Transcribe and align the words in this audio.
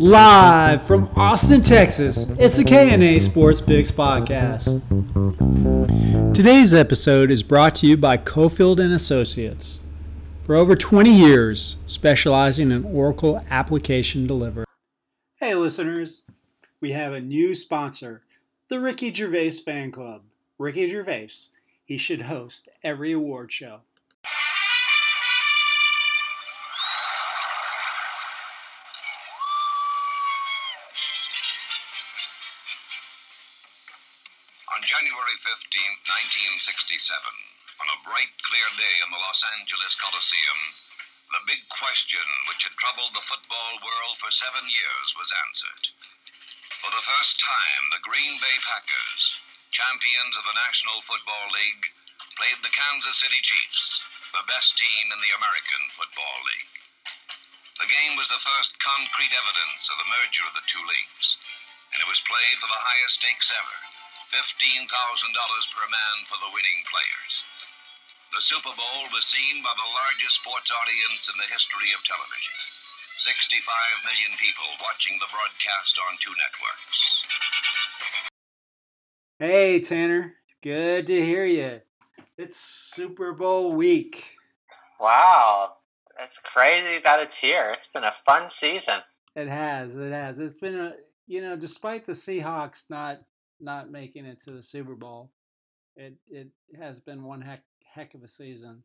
Live 0.00 0.84
from 0.84 1.10
Austin, 1.16 1.60
Texas, 1.60 2.28
it's 2.38 2.56
the 2.56 2.62
KNA 2.62 3.20
Sports 3.20 3.60
Picks 3.60 3.90
podcast. 3.90 4.80
Today's 6.32 6.72
episode 6.72 7.32
is 7.32 7.42
brought 7.42 7.74
to 7.76 7.88
you 7.88 7.96
by 7.96 8.16
Cofield 8.16 8.78
and 8.78 8.92
Associates. 8.92 9.80
For 10.46 10.54
over 10.54 10.76
20 10.76 11.10
years, 11.10 11.78
specializing 11.86 12.70
in 12.70 12.84
Oracle 12.84 13.44
application 13.50 14.28
delivery. 14.28 14.66
Hey 15.40 15.56
listeners, 15.56 16.22
we 16.80 16.92
have 16.92 17.12
a 17.12 17.20
new 17.20 17.52
sponsor, 17.52 18.22
the 18.68 18.78
Ricky 18.78 19.12
Gervais 19.12 19.50
Fan 19.50 19.90
Club. 19.90 20.22
Ricky 20.58 20.88
Gervais, 20.88 21.30
he 21.84 21.98
should 21.98 22.22
host 22.22 22.68
every 22.84 23.10
award 23.10 23.50
show. 23.50 23.80
15, 35.78 36.58
1967, 36.58 37.06
on 37.78 37.86
a 37.86 38.02
bright, 38.02 38.34
clear 38.42 38.66
day 38.74 38.96
in 39.06 39.14
the 39.14 39.22
Los 39.22 39.46
Angeles 39.54 39.94
Coliseum, 39.94 40.74
the 41.30 41.46
big 41.46 41.62
question 41.70 42.26
which 42.50 42.66
had 42.66 42.74
troubled 42.74 43.14
the 43.14 43.22
football 43.30 43.78
world 43.78 44.18
for 44.18 44.34
seven 44.34 44.66
years 44.66 45.14
was 45.14 45.30
answered. 45.46 45.94
For 46.82 46.90
the 46.90 47.06
first 47.06 47.38
time, 47.38 47.94
the 47.94 48.02
Green 48.02 48.42
Bay 48.42 48.58
Packers, 48.66 49.38
champions 49.70 50.34
of 50.34 50.42
the 50.50 50.58
National 50.66 50.98
Football 51.06 51.46
League, 51.54 51.94
played 52.34 52.58
the 52.66 52.74
Kansas 52.74 53.22
City 53.22 53.38
Chiefs, 53.38 54.02
the 54.34 54.50
best 54.50 54.74
team 54.74 55.14
in 55.14 55.20
the 55.22 55.36
American 55.38 55.94
Football 55.94 56.42
League. 56.42 56.74
The 57.78 57.92
game 57.94 58.18
was 58.18 58.26
the 58.26 58.42
first 58.42 58.74
concrete 58.82 59.30
evidence 59.30 59.86
of 59.86 60.02
the 60.02 60.10
merger 60.10 60.42
of 60.42 60.58
the 60.58 60.66
two 60.66 60.82
leagues, 60.82 61.38
and 61.94 62.02
it 62.02 62.10
was 62.10 62.18
played 62.26 62.58
for 62.58 62.66
the 62.66 62.82
highest 62.82 63.22
stakes 63.22 63.54
ever 63.54 63.87
$15,000 64.28 64.84
per 64.88 65.86
man 65.88 66.16
for 66.28 66.36
the 66.36 66.52
winning 66.52 66.80
players. 66.84 67.42
The 68.32 68.44
Super 68.44 68.76
Bowl 68.76 69.08
was 69.08 69.24
seen 69.24 69.64
by 69.64 69.72
the 69.72 69.88
largest 69.88 70.44
sports 70.44 70.68
audience 70.68 71.32
in 71.32 71.36
the 71.40 71.48
history 71.48 71.96
of 71.96 72.04
television 72.04 72.56
65 73.16 73.64
million 74.04 74.36
people 74.38 74.68
watching 74.84 75.16
the 75.18 75.32
broadcast 75.32 75.96
on 76.06 76.14
two 76.20 76.34
networks. 76.36 76.98
Hey 79.40 79.80
Tanner, 79.80 80.34
good 80.62 81.06
to 81.06 81.24
hear 81.24 81.46
you. 81.46 81.80
It's 82.36 82.60
Super 82.60 83.32
Bowl 83.32 83.72
week. 83.72 84.24
Wow, 85.00 85.78
it's 86.20 86.38
crazy 86.38 87.00
that 87.02 87.20
it's 87.20 87.36
here. 87.36 87.72
It's 87.72 87.88
been 87.88 88.04
a 88.04 88.14
fun 88.26 88.50
season. 88.50 89.00
It 89.34 89.48
has, 89.48 89.96
it 89.96 90.12
has. 90.12 90.38
It's 90.38 90.58
been 90.58 90.78
a 90.78 90.94
you 91.26 91.42
know, 91.42 91.56
despite 91.56 92.06
the 92.06 92.12
Seahawks 92.12 92.90
not 92.90 93.22
not 93.60 93.90
making 93.90 94.24
it 94.24 94.40
to 94.42 94.52
the 94.52 94.62
Super 94.62 94.94
Bowl, 94.94 95.30
it 95.96 96.14
it 96.30 96.48
has 96.78 97.00
been 97.00 97.24
one 97.24 97.40
heck 97.40 97.62
heck 97.92 98.14
of 98.14 98.22
a 98.22 98.28
season. 98.28 98.82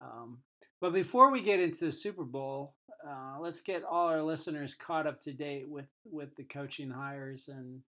Um, 0.00 0.38
but 0.80 0.92
before 0.92 1.30
we 1.30 1.42
get 1.42 1.60
into 1.60 1.86
the 1.86 1.92
Super 1.92 2.24
Bowl, 2.24 2.74
uh, 3.06 3.38
let's 3.40 3.60
get 3.60 3.84
all 3.84 4.08
our 4.08 4.22
listeners 4.22 4.74
caught 4.74 5.06
up 5.06 5.20
to 5.22 5.32
date 5.32 5.68
with 5.68 5.88
with 6.04 6.34
the 6.36 6.44
coaching 6.44 6.90
hires 6.90 7.48
and 7.48 7.80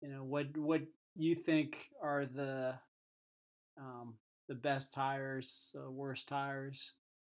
you 0.00 0.08
know 0.08 0.24
what 0.24 0.56
what 0.56 0.82
you 1.16 1.34
think 1.34 1.76
are 2.02 2.26
the 2.26 2.74
um, 3.78 4.14
the 4.48 4.54
best 4.54 4.94
hires, 4.94 5.74
uh, 5.78 5.90
worst 5.90 6.28
hires. 6.28 6.92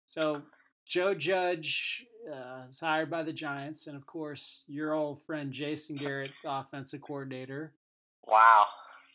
So 0.06 0.42
Joe 0.86 1.14
Judge 1.14 2.06
uh, 2.30 2.64
is 2.68 2.80
hired 2.80 3.10
by 3.10 3.22
the 3.22 3.32
Giants, 3.32 3.86
and 3.86 3.96
of 3.96 4.06
course 4.06 4.64
your 4.66 4.94
old 4.94 5.22
friend 5.22 5.52
Jason 5.52 5.96
Garrett, 5.96 6.32
the 6.42 6.50
offensive 6.50 7.02
coordinator. 7.02 7.72
Wow. 8.26 8.66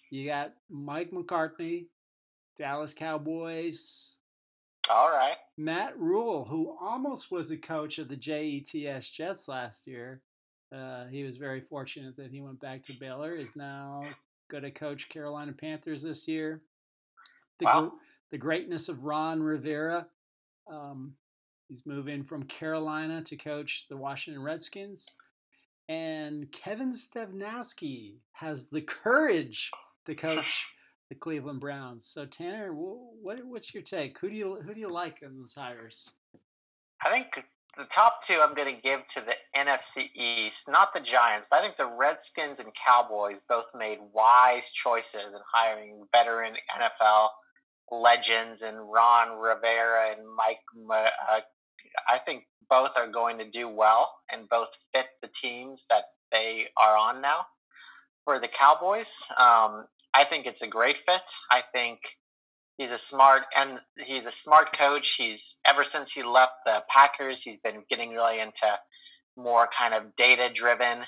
You 0.09 0.25
got 0.25 0.53
Mike 0.69 1.11
McCarthy, 1.11 1.89
Dallas 2.57 2.93
Cowboys, 2.93 4.15
All 4.89 5.09
right. 5.09 5.35
Matt 5.57 5.97
Rhule, 5.99 6.45
who 6.45 6.77
almost 6.81 7.31
was 7.31 7.49
the 7.49 7.57
coach 7.57 7.99
of 7.99 8.07
the 8.07 8.15
JETS 8.15 9.11
Jets 9.11 9.47
last 9.47 9.85
year. 9.87 10.21
Uh, 10.73 11.05
he 11.07 11.23
was 11.23 11.37
very 11.37 11.61
fortunate 11.61 12.15
that 12.17 12.31
he 12.31 12.41
went 12.41 12.59
back 12.59 12.83
to 12.85 12.93
Baylor. 12.93 13.35
Is 13.35 13.55
now 13.55 14.03
going 14.49 14.63
to 14.63 14.71
coach 14.71 15.09
Carolina 15.09 15.51
Panthers 15.53 16.03
this 16.03 16.27
year. 16.27 16.61
The, 17.59 17.65
Wow. 17.65 17.93
the 18.31 18.37
greatness 18.37 18.87
of 18.89 19.03
Ron 19.03 19.41
Rivera. 19.41 20.07
Um, 20.69 21.13
he's 21.67 21.85
moving 21.85 22.23
from 22.23 22.43
Carolina 22.43 23.21
to 23.23 23.35
coach 23.35 23.87
the 23.89 23.97
Washington 23.97 24.41
Redskins. 24.43 25.09
And 25.89 26.51
Kevin 26.51 26.91
Stevnowski 26.91 28.15
has 28.33 28.67
the 28.67 28.81
courage 28.81 29.71
to 30.05 30.15
coach 30.15 30.67
the 31.09 31.15
Cleveland 31.15 31.61
Browns. 31.61 32.05
So 32.05 32.25
Tanner, 32.25 32.73
what 32.73 33.39
what's 33.45 33.73
your 33.73 33.83
take? 33.83 34.19
Who 34.19 34.29
do 34.29 34.35
you 34.35 34.61
who 34.65 34.73
do 34.73 34.79
you 34.79 34.91
like 34.91 35.21
in 35.21 35.37
those 35.37 35.53
hires? 35.53 36.09
I 37.05 37.11
think 37.11 37.45
the 37.77 37.85
top 37.85 38.21
two 38.23 38.39
I'm 38.41 38.55
going 38.55 38.75
to 38.75 38.81
give 38.81 39.05
to 39.13 39.21
the 39.21 39.35
NFC 39.55 40.09
East, 40.15 40.67
not 40.67 40.93
the 40.93 40.99
Giants, 40.99 41.47
but 41.49 41.59
I 41.59 41.61
think 41.61 41.77
the 41.77 41.85
Redskins 41.85 42.59
and 42.59 42.69
Cowboys 42.73 43.41
both 43.47 43.67
made 43.75 43.99
wise 44.13 44.71
choices 44.71 45.33
in 45.33 45.39
hiring 45.53 46.03
veteran 46.11 46.53
NFL 46.75 47.29
legends 47.91 48.61
and 48.63 48.77
Ron 48.91 49.39
Rivera 49.39 50.15
and 50.17 50.27
Mike. 50.35 50.59
Uh, 50.91 51.39
I 52.09 52.19
think 52.19 52.45
both 52.69 52.91
are 52.95 53.07
going 53.07 53.37
to 53.39 53.49
do 53.49 53.67
well 53.67 54.13
and 54.31 54.49
both 54.49 54.69
fit 54.93 55.07
the 55.21 55.29
teams 55.29 55.85
that 55.89 56.05
they 56.31 56.65
are 56.77 56.97
on 56.97 57.21
now. 57.21 57.45
For 58.25 58.39
the 58.39 58.47
Cowboys, 58.47 59.13
um, 59.37 59.85
I 60.13 60.25
think 60.29 60.45
it's 60.45 60.61
a 60.61 60.67
great 60.67 60.97
fit. 60.97 61.21
I 61.49 61.63
think 61.71 61.99
he's 62.77 62.91
a 62.91 62.97
smart 62.97 63.43
and 63.55 63.79
he's 63.97 64.25
a 64.25 64.31
smart 64.31 64.77
coach. 64.77 65.15
He's 65.17 65.55
ever 65.65 65.83
since 65.83 66.11
he 66.11 66.23
left 66.23 66.53
the 66.65 66.83
Packers, 66.89 67.41
he's 67.41 67.57
been 67.57 67.83
getting 67.89 68.11
really 68.11 68.39
into 68.39 68.67
more 69.37 69.67
kind 69.67 69.93
of 69.93 70.15
data 70.15 70.49
driven 70.53 71.05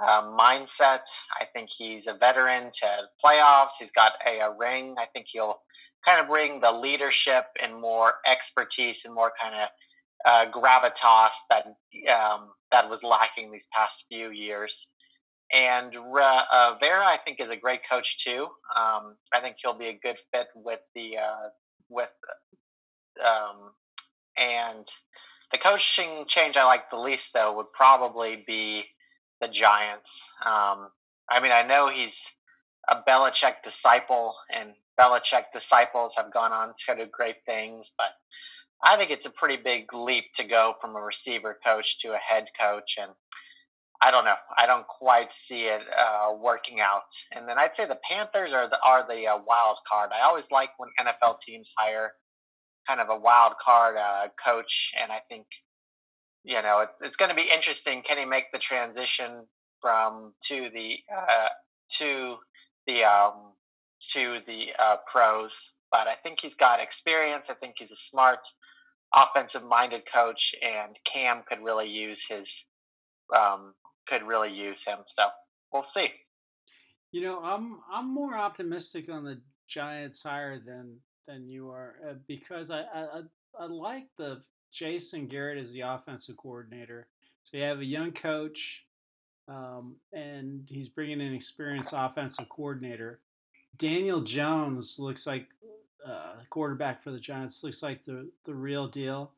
uh, 0.00 0.22
mindset. 0.22 1.02
I 1.38 1.46
think 1.52 1.70
he's 1.70 2.06
a 2.06 2.14
veteran 2.14 2.64
to 2.64 2.80
the 2.80 3.08
playoffs. 3.24 3.72
He's 3.78 3.90
got 3.90 4.12
a, 4.26 4.38
a 4.40 4.56
ring. 4.56 4.94
I 4.98 5.06
think 5.06 5.26
he'll 5.30 5.58
kind 6.06 6.20
of 6.20 6.28
bring 6.28 6.60
the 6.60 6.72
leadership 6.72 7.46
and 7.62 7.80
more 7.80 8.14
expertise 8.26 9.04
and 9.04 9.14
more 9.14 9.32
kind 9.40 9.54
of 9.54 9.68
uh, 10.24 10.46
gravitas 10.50 11.30
that 11.50 11.66
um, 12.12 12.50
that 12.72 12.88
was 12.88 13.02
lacking 13.02 13.52
these 13.52 13.66
past 13.72 14.04
few 14.08 14.30
years. 14.30 14.88
And 15.52 15.94
uh, 15.96 16.74
Vera, 16.80 17.06
I 17.06 17.18
think, 17.24 17.40
is 17.40 17.50
a 17.50 17.56
great 17.56 17.80
coach 17.88 18.24
too. 18.24 18.48
Um, 18.74 19.16
I 19.32 19.40
think 19.40 19.56
he'll 19.58 19.78
be 19.78 19.88
a 19.88 19.98
good 20.02 20.16
fit 20.32 20.48
with 20.54 20.80
the 20.94 21.18
uh, 21.18 21.48
with 21.88 22.10
um, 23.24 23.70
and 24.36 24.86
the 25.52 25.58
coaching 25.58 26.24
change 26.26 26.56
I 26.56 26.64
like 26.64 26.90
the 26.90 26.98
least 26.98 27.32
though 27.32 27.56
would 27.56 27.72
probably 27.72 28.44
be 28.46 28.84
the 29.40 29.48
Giants. 29.48 30.28
Um, 30.44 30.88
I 31.30 31.40
mean, 31.40 31.52
I 31.52 31.62
know 31.62 31.90
he's 31.90 32.20
a 32.88 33.02
Belichick 33.08 33.62
disciple, 33.62 34.34
and 34.52 34.72
Belichick 34.98 35.44
disciples 35.52 36.14
have 36.16 36.32
gone 36.32 36.52
on 36.52 36.74
to 36.86 36.96
do 36.96 37.06
great 37.10 37.36
things, 37.46 37.92
but 37.96 38.12
I 38.82 38.96
think 38.96 39.10
it's 39.10 39.26
a 39.26 39.30
pretty 39.30 39.56
big 39.56 39.92
leap 39.94 40.26
to 40.34 40.44
go 40.44 40.74
from 40.80 40.96
a 40.96 41.00
receiver 41.00 41.58
coach 41.64 42.00
to 42.00 42.12
a 42.12 42.18
head 42.18 42.46
coach, 42.58 42.96
and 43.00 43.10
I 44.00 44.10
don't 44.10 44.24
know. 44.24 44.36
I 44.56 44.66
don't 44.66 44.86
quite 44.86 45.32
see 45.32 45.64
it 45.64 45.80
uh, 45.98 46.34
working 46.38 46.80
out. 46.80 47.10
And 47.32 47.48
then 47.48 47.58
I'd 47.58 47.74
say 47.74 47.86
the 47.86 47.98
Panthers 48.08 48.52
are 48.52 48.68
the 48.68 48.78
are 48.84 49.06
the 49.08 49.26
uh, 49.26 49.38
wild 49.46 49.78
card. 49.90 50.10
I 50.14 50.24
always 50.24 50.50
like 50.50 50.70
when 50.78 50.90
NFL 51.00 51.40
teams 51.40 51.70
hire 51.76 52.12
kind 52.86 53.00
of 53.00 53.08
a 53.08 53.16
wild 53.16 53.54
card 53.64 53.96
uh, 53.96 54.28
coach, 54.42 54.92
and 55.00 55.10
I 55.10 55.20
think 55.28 55.46
you 56.44 56.60
know 56.62 56.80
it, 56.80 56.90
it's 57.00 57.16
going 57.16 57.30
to 57.30 57.34
be 57.34 57.50
interesting. 57.52 58.02
Can 58.02 58.18
he 58.18 58.24
make 58.24 58.52
the 58.52 58.58
transition 58.58 59.46
from 59.80 60.34
to 60.48 60.70
the 60.74 60.98
uh, 61.14 61.48
to 61.98 62.36
the 62.86 63.04
um, 63.04 63.52
to 64.12 64.38
the 64.46 64.68
uh, 64.78 64.96
pros? 65.10 65.72
But 65.90 66.08
I 66.08 66.14
think 66.14 66.40
he's 66.40 66.54
got 66.54 66.80
experience. 66.80 67.46
I 67.48 67.54
think 67.54 67.76
he's 67.78 67.90
a 67.90 67.96
smart, 67.96 68.40
offensive-minded 69.14 70.02
coach, 70.12 70.54
and 70.62 70.96
Cam 71.04 71.42
could 71.48 71.62
really 71.62 71.88
use 71.88 72.24
his 72.28 72.64
um, 73.34 73.74
could 74.06 74.22
really 74.22 74.52
use 74.52 74.84
him. 74.84 74.98
So 75.06 75.26
we'll 75.72 75.84
see. 75.84 76.10
You 77.12 77.22
know, 77.22 77.40
I'm 77.40 77.78
I'm 77.92 78.12
more 78.12 78.36
optimistic 78.36 79.08
on 79.10 79.24
the 79.24 79.40
Giants 79.68 80.22
hire 80.22 80.60
than 80.64 80.96
than 81.26 81.48
you 81.48 81.70
are 81.70 81.96
uh, 82.08 82.14
because 82.28 82.70
I, 82.70 82.80
I 82.80 83.00
I 83.00 83.20
I 83.60 83.66
like 83.66 84.06
the 84.18 84.42
Jason 84.72 85.26
Garrett 85.26 85.58
as 85.58 85.72
the 85.72 85.80
offensive 85.80 86.36
coordinator. 86.36 87.08
So 87.44 87.56
you 87.56 87.62
have 87.62 87.78
a 87.80 87.84
young 87.84 88.12
coach, 88.12 88.84
um, 89.48 89.96
and 90.12 90.66
he's 90.68 90.88
bringing 90.88 91.20
an 91.20 91.32
experienced 91.32 91.94
offensive 91.96 92.48
coordinator. 92.48 93.20
Daniel 93.78 94.20
Jones 94.22 94.96
looks 94.98 95.26
like 95.26 95.46
uh, 96.06 96.34
quarterback 96.50 97.02
for 97.02 97.10
the 97.10 97.20
Giants. 97.20 97.62
Looks 97.64 97.82
like 97.82 98.04
the 98.04 98.30
the 98.44 98.54
real 98.54 98.88
deal. 98.88 99.32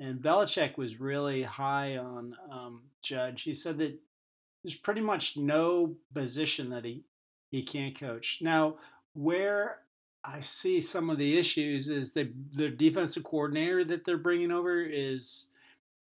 and 0.00 0.20
Belichick 0.20 0.76
was 0.76 1.00
really 1.00 1.42
high 1.42 1.96
on 1.98 2.36
um, 2.50 2.82
Judge. 3.02 3.42
He 3.42 3.54
said 3.54 3.78
that 3.78 3.94
there's 4.64 4.74
pretty 4.76 5.00
much 5.00 5.36
no 5.36 5.94
position 6.14 6.70
that 6.70 6.84
he 6.84 7.04
he 7.50 7.62
can't 7.62 7.98
coach. 7.98 8.40
Now, 8.42 8.76
where 9.14 9.80
I 10.24 10.40
see 10.40 10.80
some 10.80 11.10
of 11.10 11.18
the 11.18 11.38
issues 11.38 11.88
is 11.90 12.12
the 12.12 12.30
the 12.52 12.68
defensive 12.70 13.24
coordinator 13.24 13.84
that 13.84 14.04
they're 14.04 14.18
bringing 14.18 14.50
over 14.52 14.82
is 14.82 15.48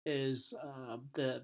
is 0.05 0.53
uh, 0.63 0.97
the 1.13 1.43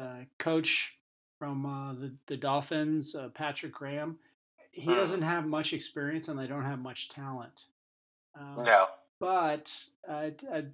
uh, 0.00 0.20
coach 0.38 0.98
from 1.38 1.66
uh, 1.66 1.94
the 1.94 2.12
the 2.28 2.36
Dolphins, 2.36 3.14
uh, 3.14 3.28
Patrick 3.34 3.72
Graham. 3.72 4.18
He 4.72 4.94
Hmm. 4.94 4.96
doesn't 4.96 5.22
have 5.22 5.46
much 5.46 5.72
experience, 5.72 6.28
and 6.28 6.38
they 6.38 6.46
don't 6.46 6.64
have 6.64 6.78
much 6.80 7.08
talent. 7.08 7.64
Um, 8.38 8.64
No. 8.64 8.88
but 9.18 9.72
I, 10.08 10.32
I, 10.52 10.64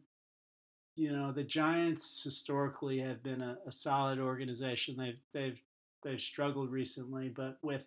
you 0.96 1.12
know, 1.12 1.32
the 1.32 1.44
Giants 1.44 2.22
historically 2.22 2.98
have 3.00 3.22
been 3.22 3.42
a, 3.42 3.58
a 3.66 3.72
solid 3.72 4.18
organization. 4.18 4.96
They've 4.96 5.18
they've 5.32 5.60
they've 6.02 6.20
struggled 6.20 6.70
recently, 6.70 7.28
but 7.28 7.58
with 7.62 7.84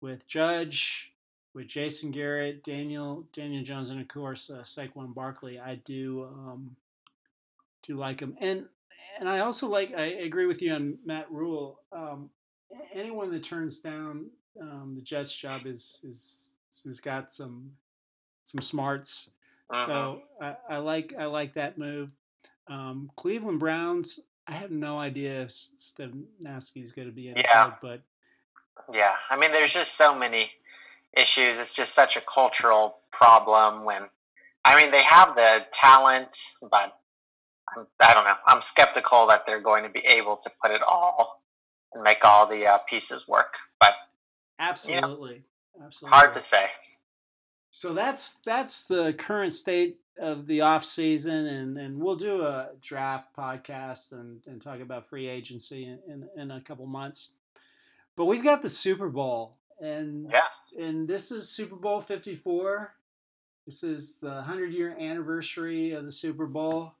with 0.00 0.26
Judge, 0.26 1.12
with 1.54 1.68
Jason 1.68 2.10
Garrett, 2.10 2.64
Daniel 2.64 3.26
Daniel 3.32 3.64
Jones, 3.64 3.90
and 3.90 4.00
of 4.00 4.08
course 4.08 4.50
uh, 4.50 4.62
Saquon 4.62 5.14
Barkley, 5.14 5.58
I 5.58 5.76
do 5.76 6.24
um, 6.24 6.76
do 7.82 7.96
like 7.96 8.20
him, 8.20 8.36
and 8.40 8.66
and 9.18 9.28
I 9.28 9.40
also 9.40 9.68
like 9.68 9.94
I 9.94 10.04
agree 10.04 10.46
with 10.46 10.62
you 10.62 10.72
on 10.74 10.98
Matt 11.04 11.30
Rhule. 11.30 11.80
Um, 11.92 12.30
anyone 12.94 13.30
that 13.32 13.44
turns 13.44 13.80
down 13.80 14.26
um, 14.60 14.92
the 14.94 15.02
Jets 15.02 15.34
job 15.34 15.66
is 15.66 15.98
is 16.04 16.50
has 16.84 17.00
got 17.00 17.34
some 17.34 17.70
some 18.52 18.62
smarts. 18.62 19.30
Mhm. 19.72 19.86
So 19.86 20.22
I, 20.40 20.56
I 20.68 20.76
like 20.78 21.14
I 21.18 21.24
like 21.24 21.54
that 21.54 21.78
move. 21.78 22.12
Um, 22.68 23.10
Cleveland 23.16 23.58
Browns. 23.58 24.20
I 24.46 24.52
have 24.52 24.70
no 24.70 24.98
idea 24.98 25.42
if 25.42 25.48
Stefanowski 25.50 26.82
is 26.82 26.92
going 26.92 27.08
to 27.08 27.14
be 27.14 27.28
in 27.28 27.36
Yeah. 27.36 27.74
but 27.80 28.02
Yeah, 28.92 29.14
I 29.30 29.36
mean, 29.36 29.52
there's 29.52 29.72
just 29.72 29.94
so 29.94 30.14
many 30.14 30.50
issues. 31.16 31.58
It's 31.58 31.72
just 31.72 31.94
such 31.94 32.16
a 32.16 32.20
cultural 32.20 32.98
problem. 33.10 33.84
When 33.84 34.08
I 34.64 34.80
mean, 34.80 34.90
they 34.90 35.02
have 35.02 35.34
the 35.34 35.66
talent, 35.72 36.36
but 36.60 36.98
I'm, 37.74 37.86
don't 38.00 38.24
know. 38.24 38.34
I'm 38.46 38.60
skeptical 38.60 39.26
that 39.28 39.46
they're 39.46 39.60
going 39.60 39.84
to 39.84 39.88
be 39.88 40.04
able 40.06 40.36
to 40.36 40.50
put 40.62 40.70
it 40.70 40.82
all 40.82 41.42
and 41.94 42.02
make 42.02 42.24
all 42.24 42.46
the 42.46 42.66
uh, 42.66 42.78
pieces 42.88 43.26
work. 43.26 43.54
But 43.80 43.94
absolutely, 44.58 45.44
absolutely 45.82 46.16
hard 46.16 46.34
to 46.34 46.40
say. 46.40 46.66
So 47.72 47.94
that's 47.94 48.34
that's 48.44 48.84
the 48.84 49.14
current 49.14 49.54
state 49.54 49.98
of 50.20 50.46
the 50.46 50.60
off 50.60 50.84
season, 50.84 51.46
and, 51.46 51.78
and 51.78 51.98
we'll 51.98 52.16
do 52.16 52.42
a 52.42 52.68
draft 52.82 53.34
podcast 53.34 54.12
and, 54.12 54.42
and 54.46 54.60
talk 54.60 54.80
about 54.80 55.08
free 55.08 55.26
agency 55.26 55.84
in, 55.86 55.98
in, 56.06 56.28
in 56.36 56.50
a 56.50 56.60
couple 56.60 56.84
months. 56.84 57.30
But 58.14 58.26
we've 58.26 58.44
got 58.44 58.60
the 58.60 58.68
Super 58.68 59.08
Bowl, 59.08 59.56
and 59.80 60.30
Yeah, 60.30 60.42
and 60.78 61.08
this 61.08 61.32
is 61.32 61.48
Super 61.48 61.76
Bowl 61.76 62.02
fifty 62.02 62.36
four. 62.36 62.92
This 63.66 63.82
is 63.82 64.18
the 64.18 64.42
hundred 64.42 64.74
year 64.74 64.94
anniversary 65.00 65.92
of 65.92 66.04
the 66.04 66.12
Super 66.12 66.46
Bowl. 66.46 66.92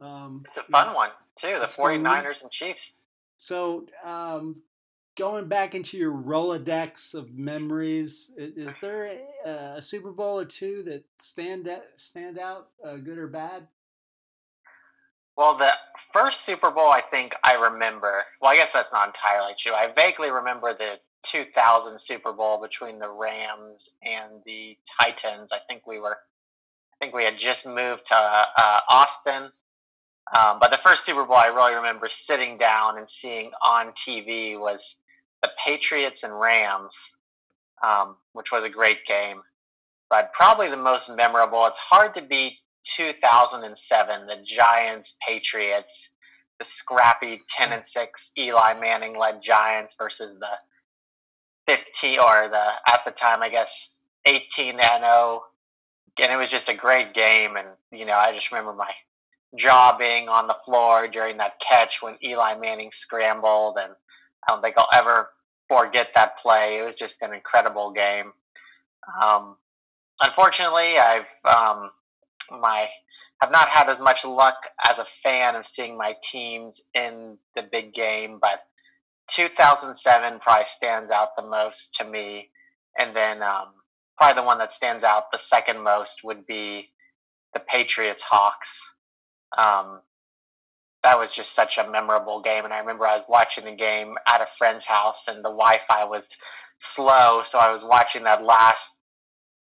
Um, 0.00 0.42
it's 0.48 0.56
a 0.56 0.64
fun 0.64 0.94
one 0.94 1.10
too. 1.36 1.46
The 1.46 1.62
It's 1.62 1.74
a 1.74 1.76
fun 1.76 2.02
one. 2.02 2.24
49ers 2.24 2.42
and 2.42 2.50
Chiefs. 2.50 2.92
So, 3.36 3.86
um, 4.04 4.56
going 5.18 5.48
back 5.48 5.74
into 5.74 5.98
your 5.98 6.12
Rolodex 6.12 7.12
of 7.12 7.34
memories, 7.34 8.30
is 8.38 8.74
there 8.80 9.18
a, 9.44 9.50
a 9.76 9.82
Super 9.82 10.12
Bowl 10.12 10.38
or 10.38 10.44
two 10.44 10.84
that 10.84 11.04
stand 11.18 11.66
out, 11.68 11.82
stand 11.96 12.38
out, 12.38 12.68
uh, 12.86 12.96
good 12.96 13.18
or 13.18 13.26
bad? 13.26 13.66
Well, 15.36 15.56
the 15.56 15.72
first 16.12 16.42
Super 16.42 16.70
Bowl 16.70 16.88
I 16.90 17.00
think 17.00 17.34
I 17.42 17.54
remember. 17.54 18.22
Well, 18.40 18.52
I 18.52 18.56
guess 18.56 18.72
that's 18.72 18.92
not 18.92 19.08
entirely 19.08 19.54
true. 19.58 19.72
I 19.72 19.92
vaguely 19.94 20.30
remember 20.30 20.72
the 20.72 20.98
2000 21.26 21.98
Super 22.00 22.32
Bowl 22.32 22.60
between 22.60 23.00
the 23.00 23.10
Rams 23.10 23.90
and 24.02 24.40
the 24.46 24.76
Titans. 25.00 25.50
I 25.52 25.58
think 25.68 25.86
we 25.86 25.98
were, 25.98 26.12
I 26.14 26.96
think 27.00 27.14
we 27.14 27.24
had 27.24 27.38
just 27.38 27.66
moved 27.66 28.06
to 28.06 28.14
uh, 28.14 28.80
Austin. 28.88 29.50
Um, 30.36 30.58
but 30.60 30.70
the 30.70 30.78
first 30.78 31.04
Super 31.04 31.24
Bowl 31.24 31.36
I 31.36 31.46
really 31.46 31.74
remember 31.74 32.08
sitting 32.08 32.58
down 32.58 32.98
and 32.98 33.08
seeing 33.08 33.50
on 33.62 33.92
TV 33.92 34.58
was 34.58 34.96
the 35.42 35.50
Patriots 35.64 36.22
and 36.22 36.38
Rams, 36.38 36.96
um, 37.82 38.16
which 38.32 38.50
was 38.52 38.64
a 38.64 38.68
great 38.68 39.06
game. 39.06 39.42
But 40.10 40.32
probably 40.32 40.68
the 40.68 40.76
most 40.76 41.10
memorable. 41.10 41.66
It's 41.66 41.78
hard 41.78 42.14
to 42.14 42.22
beat 42.22 42.54
2007, 42.96 44.26
the 44.26 44.42
Giants 44.44 45.16
Patriots, 45.26 46.10
the 46.58 46.64
scrappy 46.64 47.42
10 47.48 47.72
and 47.72 47.86
6 47.86 48.30
Eli 48.38 48.80
Manning 48.80 49.16
led 49.18 49.42
Giants 49.42 49.94
versus 49.98 50.38
the 50.38 50.48
15 51.68 52.18
or 52.18 52.48
the 52.48 52.92
at 52.92 53.04
the 53.04 53.10
time 53.10 53.42
I 53.42 53.48
guess 53.48 54.00
18 54.26 54.80
and 54.80 55.04
0 55.04 55.42
and 56.20 56.32
it 56.32 56.36
was 56.36 56.48
just 56.48 56.68
a 56.68 56.74
great 56.74 57.14
game 57.14 57.56
and 57.56 57.68
you 57.92 58.06
know 58.06 58.16
I 58.16 58.32
just 58.32 58.50
remember 58.50 58.72
my 58.72 58.90
jaw 59.56 59.96
being 59.96 60.28
on 60.28 60.46
the 60.46 60.56
floor 60.64 61.08
during 61.08 61.36
that 61.36 61.60
catch 61.60 62.02
when 62.02 62.16
Eli 62.24 62.58
Manning 62.58 62.90
scrambled 62.90 63.78
and 63.80 63.92
I 64.46 64.52
don't 64.52 64.62
think 64.62 64.76
I'll 64.78 64.88
ever 64.92 65.30
forget 65.68 66.08
that 66.14 66.38
play. 66.38 66.78
It 66.78 66.84
was 66.84 66.94
just 66.94 67.22
an 67.22 67.32
incredible 67.32 67.92
game. 67.92 68.32
Um, 69.22 69.56
unfortunately, 70.20 70.98
I've 70.98 71.26
um, 71.44 71.90
my 72.50 72.88
have 73.40 73.52
not 73.52 73.68
had 73.68 73.88
as 73.88 74.00
much 74.00 74.24
luck 74.24 74.56
as 74.88 74.98
a 74.98 75.06
fan 75.22 75.54
of 75.54 75.64
seeing 75.64 75.96
my 75.96 76.14
teams 76.22 76.80
in 76.94 77.38
the 77.54 77.62
big 77.62 77.94
game, 77.94 78.38
but 78.40 78.64
2007 79.28 80.40
probably 80.40 80.64
stands 80.66 81.10
out 81.10 81.36
the 81.36 81.46
most 81.46 81.94
to 81.96 82.04
me, 82.04 82.48
and 82.98 83.14
then 83.14 83.42
um, 83.42 83.68
probably 84.16 84.40
the 84.40 84.46
one 84.46 84.58
that 84.58 84.72
stands 84.72 85.04
out 85.04 85.30
the 85.30 85.38
second 85.38 85.82
most 85.82 86.24
would 86.24 86.46
be 86.46 86.88
the 87.54 87.60
Patriots 87.60 88.22
Hawks. 88.22 88.80
Um, 89.56 90.00
that 91.08 91.18
was 91.18 91.30
just 91.30 91.54
such 91.54 91.78
a 91.78 91.90
memorable 91.90 92.42
game, 92.42 92.64
and 92.66 92.74
I 92.74 92.78
remember 92.80 93.06
I 93.06 93.16
was 93.16 93.24
watching 93.30 93.64
the 93.64 93.74
game 93.74 94.14
at 94.28 94.42
a 94.42 94.48
friend's 94.58 94.84
house, 94.84 95.22
and 95.26 95.38
the 95.38 95.48
Wi-Fi 95.48 96.04
was 96.04 96.28
slow, 96.80 97.40
so 97.42 97.58
I 97.58 97.72
was 97.72 97.82
watching 97.82 98.24
that 98.24 98.44
last 98.44 98.94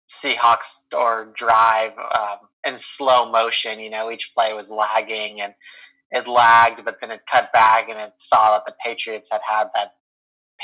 Seahawks 0.08 0.74
or 0.94 1.34
drive 1.36 1.94
um, 1.98 2.38
in 2.64 2.78
slow 2.78 3.32
motion. 3.32 3.80
You 3.80 3.90
know, 3.90 4.12
each 4.12 4.32
play 4.38 4.54
was 4.54 4.70
lagging 4.70 5.42
and 5.42 5.54
it 6.12 6.28
lagged, 6.28 6.86
but 6.86 6.98
then 7.02 7.10
it 7.10 7.22
cut 7.26 7.52
back 7.54 7.90
and 7.90 7.98
it 7.98 8.14
saw 8.18 8.52
that 8.58 8.66
the 8.68 8.76
Patriots 8.86 9.30
had 9.32 9.42
had 9.44 9.70
that 9.74 9.94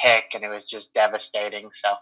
pick 0.03 0.25
and 0.35 0.43
it 0.43 0.49
was 0.49 0.65
just 0.65 0.93
devastating. 0.93 1.69
So 1.73 1.93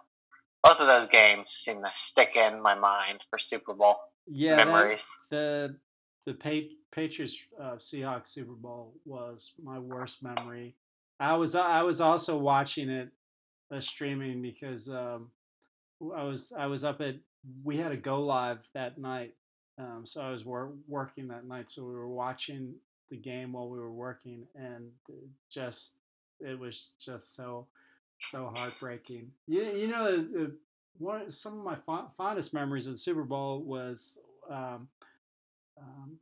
both 0.64 0.80
of 0.80 0.88
those 0.88 1.08
games 1.08 1.50
seem 1.52 1.78
to 1.78 1.92
stick 1.96 2.36
in 2.36 2.62
my 2.62 2.76
mind 2.76 3.20
for 3.30 3.38
Super 3.40 3.74
Bowl 3.74 3.96
Yeah, 4.28 4.56
that- 4.58 4.66
memories. 4.68 5.08
the 5.30 5.78
the 6.26 6.34
Pa- 6.34 6.76
Patriots 6.92 7.42
uh, 7.62 7.76
Seahawks 7.76 8.30
Super 8.30 8.54
Bowl 8.54 8.94
was 9.06 9.54
my 9.64 9.80
worst 9.80 10.24
memory. 10.24 10.76
I 11.20 11.36
was 11.36 11.56
I 11.56 11.84
was 11.84 12.02
also 12.02 12.38
watching 12.38 12.90
it 12.90 13.10
uh, 13.72 13.80
streaming 13.80 14.42
because 14.42 14.90
um, 14.90 15.30
I 16.16 16.24
was 16.24 16.52
I 16.58 16.66
was 16.66 16.84
up 16.84 17.00
at 17.02 17.16
we 17.64 17.78
had 17.78 17.92
a 17.92 17.98
go 17.98 18.22
live 18.22 18.60
that 18.74 18.98
night, 18.98 19.34
um, 19.78 20.04
so 20.06 20.22
I 20.22 20.32
was 20.32 20.44
wor- 20.44 20.74
working 20.88 21.28
that 21.28 21.48
night. 21.48 21.70
So 21.70 21.86
we 21.86 21.94
were 21.94 22.10
watching 22.10 22.74
the 23.12 23.18
game 23.18 23.54
while 23.54 23.70
we 23.70 23.80
were 23.80 23.94
working, 23.94 24.44
and 24.56 24.90
just 25.50 25.94
it 26.42 26.60
was 26.60 26.90
just 27.00 27.36
so 27.36 27.68
so 28.20 28.52
heartbreaking. 28.56 29.32
You 29.48 29.64
you 29.64 29.88
know 29.88 30.52
one 30.98 31.30
some 31.30 31.60
of 31.60 31.64
my 31.64 31.76
fond, 31.86 32.08
fondest 32.18 32.54
memories 32.54 32.88
of 32.88 32.94
the 32.94 33.00
Super 33.00 33.24
Bowl 33.24 33.62
was. 33.62 34.18
Um, 34.50 34.88
um, 35.78 36.18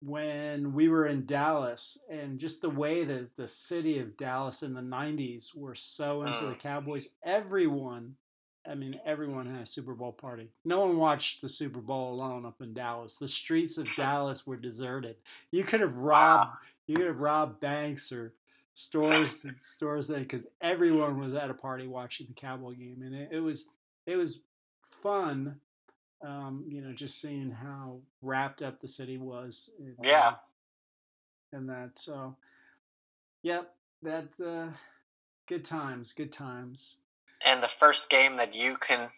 when 0.00 0.72
we 0.72 0.88
were 0.88 1.06
in 1.06 1.26
Dallas 1.26 1.98
and 2.10 2.38
just 2.38 2.62
the 2.62 2.70
way 2.70 3.04
that 3.04 3.30
the 3.36 3.48
city 3.48 3.98
of 3.98 4.16
Dallas 4.16 4.62
in 4.62 4.72
the 4.74 4.80
90s 4.80 5.56
were 5.56 5.74
so 5.74 6.22
into 6.22 6.46
the 6.46 6.54
Mm. 6.54 6.60
Cowboys, 6.60 7.08
everyone, 7.24 8.16
I 8.68 8.74
mean, 8.74 9.00
everyone 9.04 9.46
had 9.46 9.62
a 9.62 9.66
Super 9.66 9.94
Bowl 9.94 10.12
party. 10.12 10.50
No 10.64 10.80
one 10.80 10.98
watched 10.98 11.40
the 11.42 11.48
Super 11.48 11.80
Bowl 11.80 12.12
alone 12.14 12.46
up 12.46 12.60
in 12.60 12.74
Dallas. 12.74 13.16
The 13.16 13.26
streets 13.26 13.76
of 13.78 13.88
Dallas 13.96 14.46
were 14.46 14.56
deserted. 14.56 15.16
You 15.50 15.64
could 15.64 15.80
have 15.80 15.96
robbed, 15.96 16.56
you 16.86 16.96
could 16.96 17.06
have 17.06 17.20
robbed 17.20 17.60
banks 17.60 18.12
or 18.12 18.34
stores, 18.74 19.44
stores 19.60 20.06
there 20.06 20.20
because 20.20 20.46
everyone 20.60 21.18
was 21.18 21.34
at 21.34 21.50
a 21.50 21.54
party 21.54 21.88
watching 21.88 22.28
the 22.28 22.34
Cowboy 22.34 22.74
game, 22.74 23.02
and 23.02 23.14
it, 23.14 23.30
it 23.32 23.40
was, 23.40 23.66
it 24.06 24.14
was 24.14 24.40
fun 25.02 25.56
um, 26.22 26.64
you 26.68 26.80
know, 26.80 26.92
just 26.92 27.20
seeing 27.20 27.50
how 27.50 27.98
wrapped 28.22 28.62
up 28.62 28.80
the 28.80 28.88
city 28.88 29.18
was. 29.18 29.70
Yeah. 30.02 30.34
And 31.52 31.68
that, 31.68 31.92
so, 31.96 32.36
yep, 33.42 33.74
that, 34.02 34.28
uh, 34.44 34.68
good 35.46 35.64
times, 35.64 36.12
good 36.12 36.32
times. 36.32 36.98
And 37.44 37.62
the 37.62 37.68
first 37.68 38.10
game 38.10 38.36
that 38.36 38.54
you 38.54 38.76
can 38.80 39.08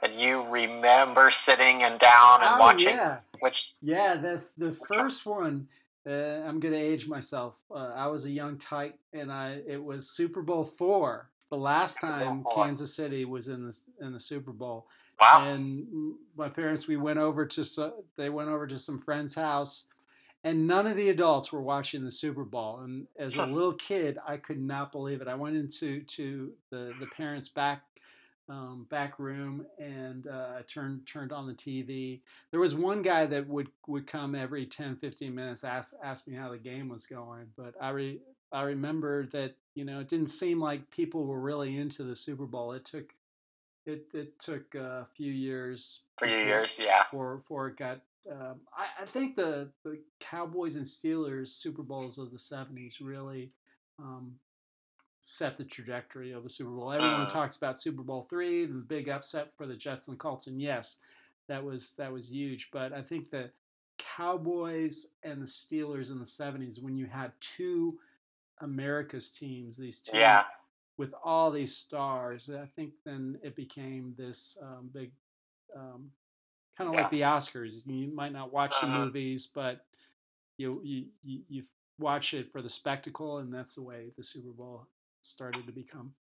that 0.00 0.14
you 0.14 0.46
remember 0.48 1.30
sitting 1.30 1.82
and 1.82 1.98
down 1.98 2.42
and 2.42 2.54
oh, 2.54 2.58
watching? 2.58 2.96
Yeah. 2.96 3.18
Which 3.40 3.74
yeah, 3.82 4.16
the 4.16 4.42
the 4.58 4.76
first 4.88 5.26
one. 5.26 5.68
Uh, 6.08 6.40
I'm 6.46 6.60
gonna 6.60 6.76
age 6.76 7.06
myself. 7.06 7.54
Uh, 7.70 7.92
I 7.94 8.06
was 8.06 8.24
a 8.24 8.30
young 8.30 8.56
tyke, 8.56 8.96
and 9.12 9.30
I 9.30 9.60
it 9.66 9.82
was 9.82 10.10
Super 10.10 10.40
Bowl 10.40 10.72
four, 10.78 11.28
the 11.50 11.58
last 11.58 12.00
time 12.00 12.44
Kansas 12.54 12.94
City 12.94 13.26
was 13.26 13.48
in 13.48 13.66
the 13.66 13.76
in 14.00 14.12
the 14.12 14.20
Super 14.20 14.52
Bowl. 14.52 14.86
Wow. 15.20 15.48
And 15.48 16.14
my 16.36 16.48
parents, 16.48 16.86
we 16.86 16.96
went 16.96 17.18
over 17.18 17.44
to 17.46 17.64
so, 17.64 18.04
they 18.16 18.30
went 18.30 18.48
over 18.48 18.66
to 18.66 18.78
some 18.78 19.00
friend's 19.00 19.34
house, 19.34 19.84
and 20.44 20.66
none 20.66 20.86
of 20.86 20.96
the 20.96 21.10
adults 21.10 21.52
were 21.52 21.60
watching 21.60 22.04
the 22.04 22.10
Super 22.10 22.44
Bowl. 22.44 22.80
And 22.80 23.06
as 23.18 23.36
a 23.36 23.44
little 23.44 23.74
kid, 23.74 24.18
I 24.26 24.38
could 24.38 24.60
not 24.60 24.92
believe 24.92 25.20
it. 25.20 25.28
I 25.28 25.34
went 25.34 25.56
into 25.56 26.02
to 26.02 26.52
the 26.70 26.92
the 26.98 27.06
parents' 27.14 27.48
back 27.50 27.82
um, 28.50 28.86
back 28.90 29.18
room 29.18 29.64
and 29.78 30.26
uh, 30.26 30.58
I 30.58 30.62
turned 30.62 31.06
turned 31.06 31.32
on 31.32 31.46
the 31.46 31.54
TV. 31.54 32.20
There 32.50 32.60
was 32.60 32.74
one 32.74 33.00
guy 33.00 33.24
that 33.26 33.46
would 33.48 33.68
would 33.86 34.06
come 34.06 34.34
every 34.34 34.66
10, 34.66 34.96
15 34.96 35.34
minutes, 35.34 35.62
ask 35.62 35.94
ask 36.02 36.26
me 36.26 36.34
how 36.34 36.50
the 36.50 36.58
game 36.58 36.88
was 36.88 37.06
going. 37.06 37.46
But 37.56 37.74
I 37.80 37.90
re, 37.90 38.20
I 38.52 38.62
remember 38.62 39.26
that 39.26 39.54
you 39.74 39.84
know 39.84 40.00
it 40.00 40.08
didn't 40.08 40.30
seem 40.30 40.60
like 40.60 40.90
people 40.90 41.26
were 41.26 41.40
really 41.40 41.76
into 41.76 42.02
the 42.02 42.16
Super 42.16 42.46
Bowl. 42.46 42.72
It 42.72 42.84
took 42.84 43.14
it 43.86 44.06
it 44.12 44.38
took 44.38 44.74
a 44.74 45.06
few 45.16 45.32
years. 45.32 46.02
A 46.22 46.26
few 46.26 46.36
years, 46.36 46.76
yeah. 46.78 47.04
Before 47.04 47.36
before 47.36 47.68
it 47.68 47.76
got. 47.76 48.00
Um, 48.30 48.60
I, 48.76 49.02
I 49.02 49.06
think 49.06 49.36
the 49.36 49.68
the 49.84 49.98
Cowboys 50.18 50.76
and 50.76 50.86
Steelers 50.86 51.48
Super 51.48 51.82
Bowls 51.82 52.18
of 52.18 52.30
the 52.30 52.36
'70s 52.36 52.96
really 53.00 53.50
um, 53.98 54.34
set 55.20 55.56
the 55.56 55.64
trajectory 55.64 56.32
of 56.32 56.42
the 56.42 56.48
Super 56.48 56.70
Bowl. 56.70 56.92
Everyone 56.92 57.22
uh, 57.22 57.30
talks 57.30 57.56
about 57.56 57.80
Super 57.80 58.02
Bowl 58.02 58.26
three, 58.28 58.66
the 58.66 58.74
big 58.74 59.08
upset 59.08 59.52
for 59.56 59.66
the 59.66 59.76
Jets 59.76 60.08
and 60.08 60.18
Colts, 60.18 60.46
and 60.46 60.60
yes, 60.60 60.96
that 61.48 61.64
was 61.64 61.92
that 61.98 62.12
was 62.12 62.30
huge. 62.30 62.70
But 62.72 62.92
I 62.92 63.02
think 63.02 63.30
the 63.30 63.50
Cowboys 63.98 65.08
and 65.22 65.42
the 65.42 65.46
Steelers 65.46 66.10
in 66.10 66.18
the 66.18 66.24
'70s, 66.24 66.82
when 66.82 66.96
you 66.96 67.06
had 67.06 67.32
two 67.40 67.98
America's 68.60 69.30
teams, 69.30 69.76
these 69.76 70.00
two, 70.00 70.16
yeah. 70.16 70.44
With 71.00 71.14
all 71.24 71.50
these 71.50 71.74
stars, 71.74 72.50
I 72.50 72.66
think 72.76 72.92
then 73.06 73.38
it 73.42 73.56
became 73.56 74.14
this 74.18 74.58
um, 74.60 74.90
big, 74.92 75.10
um, 75.74 76.10
kind 76.76 76.88
of 76.88 76.94
yeah. 76.94 77.00
like 77.00 77.10
the 77.10 77.22
Oscars. 77.22 77.80
You 77.86 78.14
might 78.14 78.34
not 78.34 78.52
watch 78.52 78.74
uh-huh. 78.74 78.86
the 78.86 79.06
movies, 79.06 79.48
but 79.52 79.86
you 80.58 80.78
you 80.84 81.06
you, 81.48 81.64
watch 81.98 82.34
it 82.34 82.52
for 82.52 82.60
the 82.60 82.68
spectacle, 82.68 83.38
and 83.38 83.52
that's 83.52 83.74
the 83.74 83.82
way 83.82 84.12
the 84.18 84.22
Super 84.22 84.50
Bowl 84.50 84.86
started 85.22 85.64
to 85.66 85.72
become. 85.72 86.12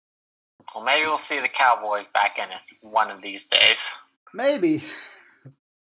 Well, 0.73 0.85
maybe 0.85 1.05
we'll 1.05 1.17
see 1.17 1.41
the 1.41 1.49
Cowboys 1.49 2.07
back 2.07 2.37
in 2.37 2.45
it 2.45 2.61
one 2.79 3.11
of 3.11 3.21
these 3.21 3.43
days. 3.47 3.79
Maybe. 4.33 4.81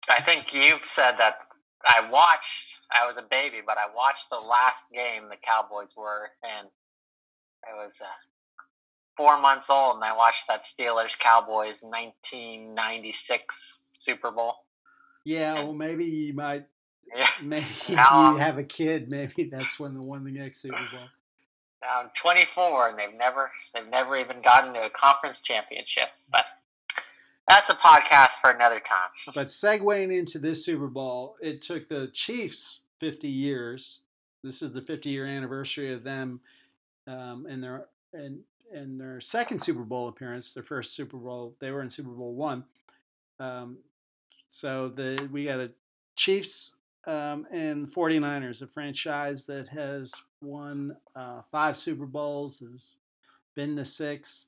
I 0.07 0.21
think 0.21 0.53
you 0.53 0.75
said 0.83 1.17
that 1.17 1.39
I 1.85 2.09
watched. 2.09 2.79
I 2.93 3.05
was 3.05 3.17
a 3.17 3.23
baby, 3.23 3.57
but 3.65 3.77
I 3.77 3.93
watched 3.93 4.29
the 4.29 4.39
last 4.39 4.85
game 4.93 5.27
the 5.27 5.35
Cowboys 5.43 5.93
were, 5.97 6.29
and 6.43 6.67
It 7.67 7.75
was 7.83 7.99
uh, 8.01 8.05
four 9.17 9.39
months 9.39 9.69
old, 9.69 9.95
and 9.95 10.03
I 10.03 10.15
watched 10.15 10.47
that 10.47 10.63
Steelers 10.63 11.17
Cowboys 11.17 11.81
1996 11.81 13.85
Super 13.89 14.31
Bowl. 14.31 14.55
Yeah, 15.23 15.55
well, 15.55 15.73
maybe 15.73 16.05
you 16.05 16.33
might. 16.33 16.65
Yeah. 17.15 17.27
Maybe 17.43 17.65
now, 17.91 18.31
you 18.31 18.39
have 18.39 18.57
a 18.57 18.63
kid. 18.63 19.11
Maybe 19.11 19.47
that's 19.51 19.79
when 19.79 19.93
they 19.93 19.99
won 19.99 20.23
the 20.23 20.31
next 20.31 20.63
Super 20.63 20.75
Bowl. 20.91 21.07
Now 21.83 22.01
I'm 22.01 22.09
24, 22.19 22.89
and 22.89 22.99
they've 22.99 23.13
never 23.15 23.51
they've 23.75 23.87
never 23.87 24.17
even 24.17 24.41
gotten 24.41 24.73
to 24.73 24.85
a 24.85 24.89
conference 24.89 25.43
championship. 25.43 26.09
But 26.31 26.45
that's 27.47 27.69
a 27.69 27.75
podcast 27.75 28.31
for 28.41 28.49
another 28.49 28.79
time. 28.79 29.09
but 29.35 29.47
segueing 29.47 30.17
into 30.17 30.39
this 30.39 30.65
Super 30.65 30.87
Bowl, 30.87 31.35
it 31.41 31.61
took 31.61 31.87
the 31.87 32.09
Chiefs 32.11 32.81
50 32.99 33.27
years. 33.27 34.01
This 34.43 34.63
is 34.63 34.71
the 34.71 34.81
50 34.81 35.09
year 35.09 35.27
anniversary 35.27 35.93
of 35.93 36.03
them 36.03 36.39
um, 37.07 37.45
and 37.47 37.63
their 37.63 37.85
and 38.13 38.39
and 38.75 38.99
their 38.99 39.21
second 39.21 39.63
Super 39.63 39.83
Bowl 39.83 40.09
appearance. 40.09 40.53
Their 40.53 40.63
first 40.63 40.95
Super 40.95 41.17
Bowl, 41.17 41.55
they 41.59 41.71
were 41.71 41.81
in 41.81 41.89
Super 41.89 42.11
Bowl 42.11 42.35
one. 42.35 42.65
Um, 43.39 43.77
so 44.47 44.89
the 44.89 45.27
we 45.31 45.45
got 45.45 45.59
a 45.59 45.71
Chiefs 46.15 46.75
um, 47.07 47.45
and 47.51 47.93
49ers, 47.93 48.61
a 48.61 48.67
franchise 48.67 49.45
that 49.45 49.67
has 49.67 50.11
won 50.41 50.95
uh, 51.15 51.41
five 51.51 51.77
Super 51.77 52.05
Bowls, 52.05 52.59
has 52.59 52.93
been 53.55 53.75
to 53.77 53.85
six. 53.85 54.47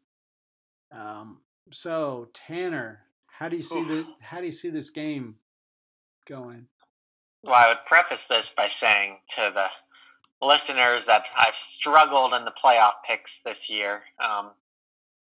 Um, 0.91 1.39
so 1.71 2.29
Tanner, 2.33 3.01
how 3.27 3.49
do 3.49 3.55
you 3.55 3.61
see 3.61 3.83
the 3.83 4.05
how 4.21 4.39
do 4.39 4.45
you 4.45 4.51
see 4.51 4.69
this 4.69 4.89
game 4.89 5.35
going? 6.27 6.67
Well, 7.43 7.55
I 7.55 7.69
would 7.69 7.85
preface 7.85 8.25
this 8.25 8.51
by 8.55 8.67
saying 8.67 9.19
to 9.35 9.51
the 9.53 9.67
listeners 10.41 11.05
that 11.05 11.25
I've 11.35 11.55
struggled 11.55 12.33
in 12.33 12.45
the 12.45 12.53
playoff 12.63 12.93
picks 13.07 13.41
this 13.41 13.69
year. 13.69 14.01
Um, 14.23 14.51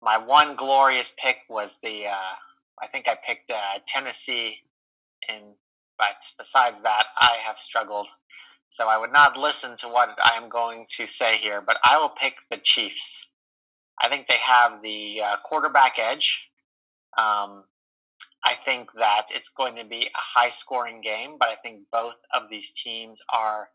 my 0.03 0.19
one 0.19 0.57
glorious 0.57 1.13
pick 1.17 1.39
was 1.49 1.73
the 1.83 2.07
uh, 2.07 2.35
I 2.83 2.87
think 2.89 3.09
I 3.09 3.17
picked 3.27 3.51
uh, 3.51 3.79
Tennessee 3.87 4.57
in 5.29 5.55
but 5.99 6.23
besides 6.39 6.77
that, 6.83 7.07
I 7.19 7.39
have 7.45 7.59
struggled. 7.59 8.09
So 8.69 8.89
I 8.89 8.99
would 8.99 9.13
not 9.13 9.37
listen 9.37 9.77
to 9.79 9.89
what 9.89 10.11
I 10.23 10.37
am 10.37 10.49
going 10.49 10.87
to 10.97 11.07
say 11.07 11.39
here, 11.39 11.63
but 11.63 11.79
I 11.85 11.99
will 11.99 12.11
pick 12.11 12.35
the 12.51 12.59
Chiefs. 12.59 13.29
I 14.03 14.09
think 14.09 14.27
they 14.27 14.37
have 14.37 14.83
the 14.83 15.23
uh, 15.25 15.37
quarterback 15.45 15.95
edge. 15.99 16.51
Um, 17.17 17.65
I 18.45 18.55
think 18.65 18.91
that 18.99 19.27
it's 19.35 19.49
going 19.49 19.77
to 19.77 19.85
be 19.85 20.03
a 20.03 20.11
high 20.41 20.51
scoring 20.51 21.01
game, 21.01 21.37
but 21.39 21.49
I 21.49 21.55
think 21.57 21.83
both 21.91 22.17
of 22.35 22.51
these 22.51 22.71
teams 22.73 23.23
are 23.33 23.71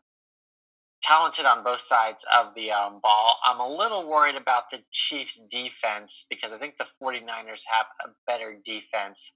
talented 1.02 1.46
on 1.46 1.64
both 1.64 1.80
sides 1.80 2.24
of 2.36 2.54
the 2.54 2.72
um, 2.72 3.00
ball. 3.02 3.38
I'm 3.44 3.60
a 3.60 3.68
little 3.76 4.08
worried 4.08 4.36
about 4.36 4.64
the 4.70 4.78
Chiefs' 4.92 5.40
defense 5.50 6.26
because 6.30 6.52
I 6.52 6.58
think 6.58 6.76
the 6.78 6.86
49ers 7.02 7.62
have 7.70 7.86
a 8.06 8.10
better 8.26 8.56
defense 8.64 9.32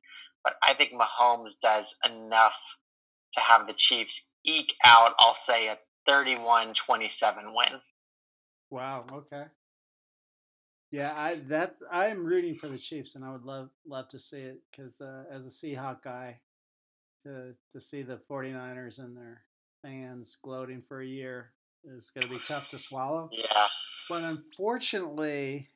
but 0.46 0.54
I 0.62 0.75
think 0.75 0.92
Mahomes 0.92 1.58
does 1.61 1.96
enough 2.04 2.54
to 3.32 3.40
have 3.40 3.66
the 3.66 3.75
Chiefs 3.75 4.30
eke 4.44 4.75
out, 4.85 5.14
I'll 5.18 5.35
say, 5.35 5.66
a 5.66 5.76
31 6.06 6.75
27 6.75 7.46
win. 7.46 7.80
Wow, 8.70 9.06
okay. 9.12 9.44
Yeah, 10.92 11.12
I 11.16 11.40
that 11.49 11.76
I 11.90 12.06
am 12.06 12.25
rooting 12.25 12.54
for 12.54 12.68
the 12.68 12.78
Chiefs, 12.78 13.16
and 13.16 13.25
I 13.25 13.32
would 13.32 13.44
love 13.44 13.70
love 13.85 14.08
to 14.11 14.20
see 14.20 14.38
it 14.38 14.61
because 14.70 15.00
uh, 15.00 15.25
as 15.32 15.46
a 15.46 15.50
Seahawk 15.50 16.02
guy, 16.04 16.38
to 17.25 17.54
to 17.73 17.80
see 17.80 18.02
the 18.02 18.20
49ers 18.30 19.00
and 19.00 19.16
their 19.16 19.42
fans 19.82 20.37
gloating 20.44 20.82
for 20.87 21.00
a 21.00 21.06
year 21.06 21.50
is 21.87 22.11
going 22.11 22.26
to 22.26 22.33
be 22.33 22.40
tough 22.47 22.71
to 22.71 22.78
swallow. 22.78 23.28
Yeah. 23.33 23.66
But 24.09 24.25
unfortunately, 24.25 25.69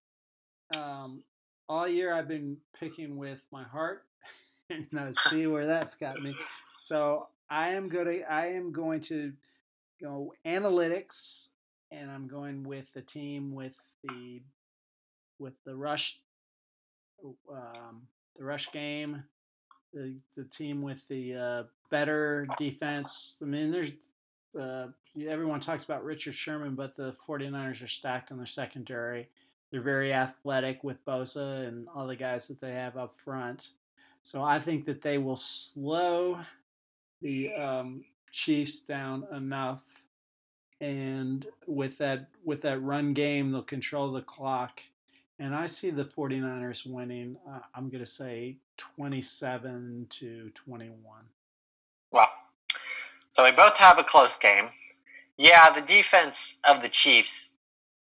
um, 0.76 1.22
all 1.68 1.86
year 1.88 2.12
I've 2.12 2.28
been 2.28 2.56
picking 2.78 3.16
with 3.16 3.40
my 3.52 3.62
heart 3.62 4.04
and 4.70 4.86
I 4.98 5.12
see 5.30 5.46
where 5.46 5.66
that's 5.66 5.96
got 5.96 6.20
me. 6.22 6.34
So 6.78 7.28
I 7.50 7.70
am 7.70 7.88
going 7.88 8.06
to 8.06 8.32
I 8.32 8.46
am 8.48 8.72
going 8.72 9.00
to 9.02 9.32
go 10.00 10.34
analytics, 10.46 11.48
and 11.90 12.10
I'm 12.10 12.26
going 12.26 12.62
with 12.62 12.92
the 12.94 13.02
team 13.02 13.54
with 13.54 13.74
the 14.04 14.40
with 15.38 15.54
the 15.64 15.74
rush 15.74 16.20
um, 17.52 18.02
the 18.38 18.44
rush 18.44 18.70
game, 18.72 19.22
the 19.92 20.16
the 20.36 20.44
team 20.44 20.82
with 20.82 21.06
the 21.08 21.34
uh, 21.34 21.62
better 21.90 22.46
defense. 22.56 23.38
I 23.42 23.46
mean, 23.46 23.70
there's 23.70 23.90
uh, 24.58 24.88
everyone 25.28 25.60
talks 25.60 25.84
about 25.84 26.04
Richard 26.04 26.34
Sherman, 26.34 26.74
but 26.74 26.96
the 26.96 27.14
49ers 27.26 27.82
are 27.82 27.88
stacked 27.88 28.30
in 28.30 28.36
their 28.36 28.46
secondary. 28.46 29.28
They're 29.70 29.80
very 29.80 30.12
athletic 30.12 30.82
with 30.82 31.04
Bosa 31.04 31.66
and 31.68 31.86
all 31.94 32.06
the 32.06 32.16
guys 32.16 32.48
that 32.48 32.60
they 32.60 32.72
have 32.72 32.96
up 32.96 33.16
front. 33.18 33.68
So 34.22 34.42
I 34.42 34.58
think 34.58 34.84
that 34.86 35.02
they 35.02 35.18
will 35.18 35.36
slow 35.36 36.38
the 37.22 37.54
um, 37.54 38.04
Chiefs 38.32 38.80
down 38.80 39.26
enough, 39.32 39.82
and 40.80 41.46
with 41.66 41.98
that 41.98 42.28
with 42.44 42.62
that 42.62 42.82
run 42.82 43.12
game, 43.12 43.50
they'll 43.50 43.62
control 43.62 44.12
the 44.12 44.22
clock. 44.22 44.80
And 45.38 45.54
I 45.54 45.66
see 45.66 45.90
the 45.90 46.04
49ers 46.04 46.86
winning. 46.86 47.36
Uh, 47.48 47.60
I'm 47.74 47.88
going 47.88 48.04
to 48.04 48.10
say 48.10 48.58
27 48.76 50.06
to 50.10 50.50
21. 50.54 51.00
Well, 52.12 52.28
so 53.30 53.44
we 53.44 53.50
both 53.50 53.76
have 53.76 53.98
a 53.98 54.04
close 54.04 54.36
game. 54.36 54.68
Yeah, 55.40 55.70
the 55.70 55.80
defense 55.80 56.58
of 56.68 56.82
the 56.82 56.90
Chiefs, 56.90 57.52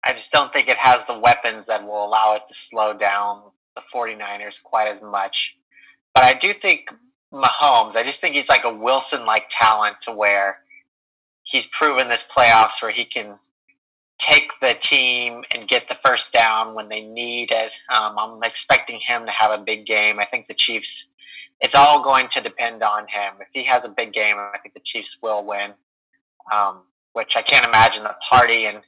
I 0.05 0.13
just 0.13 0.33
don't 0.33 0.53
think 0.53 0.69
it 0.69 0.77
has 0.77 1.05
the 1.05 1.17
weapons 1.17 1.67
that 1.67 1.87
will 1.87 2.05
allow 2.05 2.35
it 2.35 2.43
to 2.49 2.55
slow 2.55 2.93
down 2.93 3.53
the 3.77 3.83
49ers 3.95 4.61
quite 4.61 4.89
as 4.89 5.01
much. 5.01 5.57
But 6.13 6.25
I 6.25 6.33
do 6.33 6.53
think 6.53 6.89
Mahomes, 7.33 7.95
I 7.95 8.03
just 8.03 8.21
think 8.21 8.35
he's 8.35 8.49
like 8.49 8.65
a 8.65 8.75
Wilson 8.75 9.27
like 9.27 9.47
talent 9.49 10.01
to 10.01 10.13
where 10.13 10.59
he's 11.45 11.67
proven 11.67 12.09
this 12.09 12.27
playoffs 12.29 12.83
where 12.83 12.91
he 12.91 13.05
can 13.05 13.39
take 14.19 14.51
the 14.61 14.75
team 14.81 15.45
and 15.55 15.69
get 15.69 15.89
the 15.89 15.95
first 15.95 16.33
down 16.33 16.75
when 16.75 16.89
they 16.89 17.03
need 17.03 17.53
it. 17.53 17.73
Um, 17.91 18.19
I'm 18.19 18.43
expecting 18.43 18.99
him 18.99 19.25
to 19.25 19.31
have 19.31 19.53
a 19.53 19.63
big 19.63 19.87
game. 19.87 20.19
I 20.19 20.25
think 20.25 20.49
the 20.49 20.55
Chiefs 20.55 21.07
it's 21.61 21.77
all 21.77 22.03
going 22.03 22.27
to 22.27 22.41
depend 22.41 22.83
on 22.83 23.07
him. 23.07 23.35
If 23.39 23.51
he 23.53 23.63
has 23.67 23.85
a 23.85 23.89
big 23.89 24.13
game, 24.13 24.35
I 24.37 24.59
think 24.59 24.75
the 24.75 24.81
Chiefs 24.81 25.19
will 25.23 25.45
win. 25.45 25.75
Um, 26.53 26.81
which 27.13 27.37
I 27.37 27.43
can't 27.43 27.67
imagine 27.67 28.03
the 28.05 28.17
party 28.29 28.67
and 28.67 28.83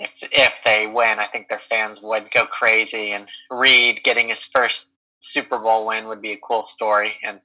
if 0.00 0.12
if 0.32 0.54
they 0.64 0.86
win, 0.86 1.18
I 1.18 1.26
think 1.26 1.48
their 1.48 1.60
fans 1.60 2.00
would 2.02 2.30
go 2.30 2.46
crazy. 2.46 3.12
And 3.12 3.28
Reid 3.50 4.02
getting 4.02 4.28
his 4.28 4.44
first 4.44 4.88
Super 5.20 5.58
Bowl 5.58 5.86
win 5.86 6.08
would 6.08 6.22
be 6.22 6.32
a 6.32 6.38
cool 6.38 6.62
story. 6.62 7.14
And 7.22 7.40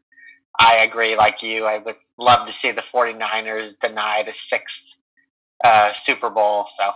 I 0.60 0.78
agree, 0.78 1.16
like 1.16 1.44
you, 1.44 1.66
I 1.66 1.80
would 1.80 1.98
love 2.18 2.48
to 2.48 2.54
see 2.54 2.72
the 2.72 2.82
49ers 2.82 3.78
deny 3.78 4.24
the 4.24 4.34
sixth 4.34 4.96
uh, 5.64 5.92
Super 5.92 6.30
Bowl. 6.30 6.66
So 6.66 6.92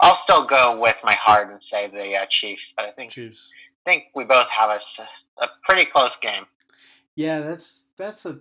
I'll 0.00 0.14
still 0.14 0.44
go 0.44 0.78
with 0.78 0.96
my 1.02 1.14
heart 1.14 1.50
and 1.50 1.60
say 1.60 1.88
the 1.88 2.16
uh, 2.16 2.26
Chiefs. 2.26 2.72
But 2.76 2.86
I 2.86 2.92
think 2.92 3.10
Chiefs. 3.10 3.50
I 3.86 3.90
think 3.90 4.04
we 4.14 4.24
both 4.24 4.48
have 4.50 4.70
a, 4.70 5.42
a 5.42 5.48
pretty 5.64 5.84
close 5.84 6.16
game. 6.16 6.44
Yeah, 7.16 7.40
that's 7.40 7.88
that's 7.96 8.24
a 8.24 8.40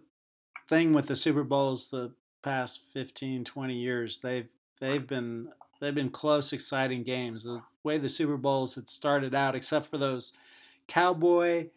thing 0.70 0.94
with 0.94 1.08
the 1.08 1.16
Super 1.16 1.44
Bowls 1.44 1.90
the 1.90 2.12
past 2.46 2.82
15, 2.94 3.44
20 3.44 3.74
years. 3.74 4.20
They've 4.20 4.48
they've 4.80 5.06
been 5.06 5.50
they've 5.82 5.96
been 5.96 6.12
close, 6.12 6.54
exciting 6.54 7.04
games. 7.04 7.44
The 7.44 7.62
way 7.84 7.98
the 7.98 8.08
Super 8.08 8.38
Bowls 8.38 8.76
had 8.76 8.88
started 8.88 9.34
out, 9.34 9.56
except 9.56 9.88
for 9.88 9.98
those 9.98 10.32
Cowboy 10.88 11.70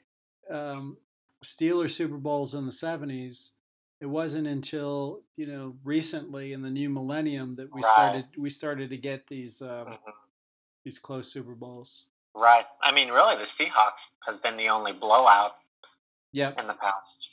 um, 0.51 0.99
Steelers 1.43 1.91
Super 1.93 2.19
Bowls 2.19 2.55
in 2.55 2.67
the 2.67 2.71
'70s, 2.71 3.53
it 4.01 4.07
wasn't 4.07 4.47
until 4.47 5.23
you 5.37 5.47
know 5.47 5.75
recently 5.83 6.53
in 6.53 6.61
the 6.61 6.71
new 6.71 6.91
millennium 6.91 7.57
that 7.57 7.73
we 7.75 7.81
Right. 7.81 7.93
started 7.93 8.27
we 8.37 8.51
started 8.51 8.91
to 8.91 8.99
get 8.99 9.27
these 9.27 9.63
um, 9.63 9.87
Mhm. 9.89 10.13
these 10.85 10.99
close 10.99 11.33
Super 11.33 11.55
Bowls. 11.55 12.05
Right. 12.35 12.67
I 12.83 12.93
mean, 12.93 13.09
really, 13.09 13.37
the 13.37 13.45
Seahawks 13.45 14.03
has 14.27 14.37
been 14.39 14.57
the 14.59 14.69
only 14.69 14.93
blowout 14.93 15.57
Yep, 16.33 16.59
in 16.61 16.67
the 16.67 16.75
past. 16.75 17.31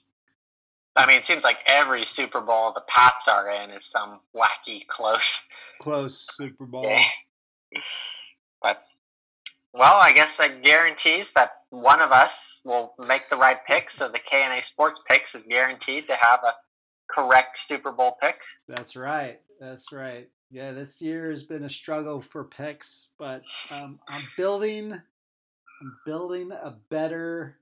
I 0.96 1.06
mean, 1.06 1.18
it 1.18 1.25
seems 1.25 1.44
like 1.44 1.58
every 1.68 2.06
Super 2.06 2.42
Bowl 2.42 2.72
the 2.74 2.84
Pats 2.88 3.28
are 3.28 3.50
in 3.50 3.70
is 3.72 3.86
some 3.86 4.22
wacky 4.36 4.86
close 4.88 5.42
close 5.80 6.28
Super 6.36 6.66
Bowl. 6.66 6.84
game. 6.84 7.02
But 8.62 8.84
well, 9.74 10.00
I 10.02 10.12
guess 10.12 10.38
that 10.38 10.64
guarantees 10.64 11.32
that 11.32 11.52
one 11.70 12.02
of 12.02 12.12
us 12.12 12.62
will 12.64 12.94
make 12.98 13.30
the 13.30 13.36
right 13.36 13.60
pick. 13.68 13.92
So 13.92 14.08
the 14.08 14.18
K 14.18 14.42
and 14.42 14.58
A 14.58 14.64
Sports 14.64 15.02
picks 15.08 15.36
is 15.36 15.44
guaranteed 15.44 16.08
to 16.08 16.16
have 16.16 16.40
a 16.44 16.54
correct 17.08 17.60
Super 17.60 17.92
Bowl 17.92 18.18
pick. 18.22 18.42
That's 18.68 18.96
right. 18.96 19.40
That's 19.60 19.92
right. 19.92 20.30
Yeah, 20.50 20.72
this 20.72 21.02
year 21.02 21.30
has 21.30 21.44
been 21.44 21.66
a 21.66 21.70
struggle 21.70 22.22
for 22.22 22.46
picks, 22.46 23.10
but 23.20 23.44
um, 23.70 24.00
I'm 24.08 24.24
building. 24.38 24.94
I'm 24.94 25.98
building 26.06 26.52
a 26.54 26.74
better 26.90 27.58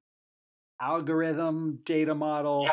algorithm 0.79 1.79
data 1.83 2.13
model. 2.13 2.63
Yeah. 2.65 2.71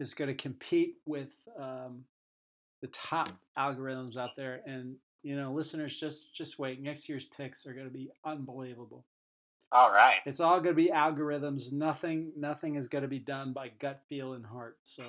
Is 0.00 0.14
going 0.14 0.28
to 0.28 0.34
compete 0.34 0.96
with 1.06 1.28
um, 1.58 2.04
the 2.80 2.88
top 2.88 3.30
algorithms 3.56 4.16
out 4.16 4.30
there, 4.36 4.62
and 4.66 4.96
you 5.22 5.36
know, 5.36 5.52
listeners, 5.52 6.00
just 6.00 6.34
just 6.34 6.58
wait. 6.58 6.82
Next 6.82 7.08
year's 7.08 7.26
picks 7.26 7.66
are 7.66 7.74
going 7.74 7.86
to 7.86 7.92
be 7.92 8.10
unbelievable. 8.24 9.04
All 9.72 9.92
right. 9.92 10.18
It's 10.26 10.40
all 10.40 10.60
going 10.60 10.74
to 10.74 10.82
be 10.82 10.88
algorithms. 10.88 11.70
Nothing, 11.72 12.32
nothing 12.36 12.74
is 12.74 12.88
going 12.88 13.02
to 13.02 13.08
be 13.08 13.20
done 13.20 13.52
by 13.52 13.70
gut 13.78 14.02
feel 14.08 14.32
and 14.32 14.44
heart. 14.44 14.78
So 14.82 15.04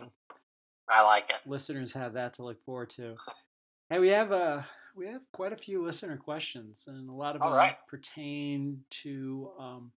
I 0.88 1.02
like 1.02 1.30
it. 1.30 1.38
listeners 1.50 1.92
have 1.94 2.14
that 2.14 2.34
to 2.36 2.44
look 2.44 2.64
forward 2.64 2.90
to. 2.92 3.16
Hey, 3.90 4.00
we 4.00 4.10
have 4.10 4.32
uh, 4.32 4.62
we 4.96 5.08
have 5.08 5.22
quite 5.32 5.54
a 5.54 5.58
few 5.58 5.84
listener 5.84 6.18
questions, 6.18 6.86
and 6.88 7.10
a 7.10 7.14
lot 7.14 7.36
of 7.36 7.42
All 7.42 7.50
them 7.50 7.58
right. 7.58 7.78
pertain 7.88 8.82
to 9.02 9.50
um, 9.60 9.92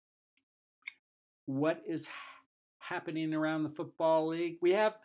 what 1.46 1.82
is 1.86 2.08
happening 2.88 3.34
around 3.34 3.63
the 3.63 3.70
football 3.70 4.28
league. 4.28 4.58
We 4.62 4.72
have 4.74 4.98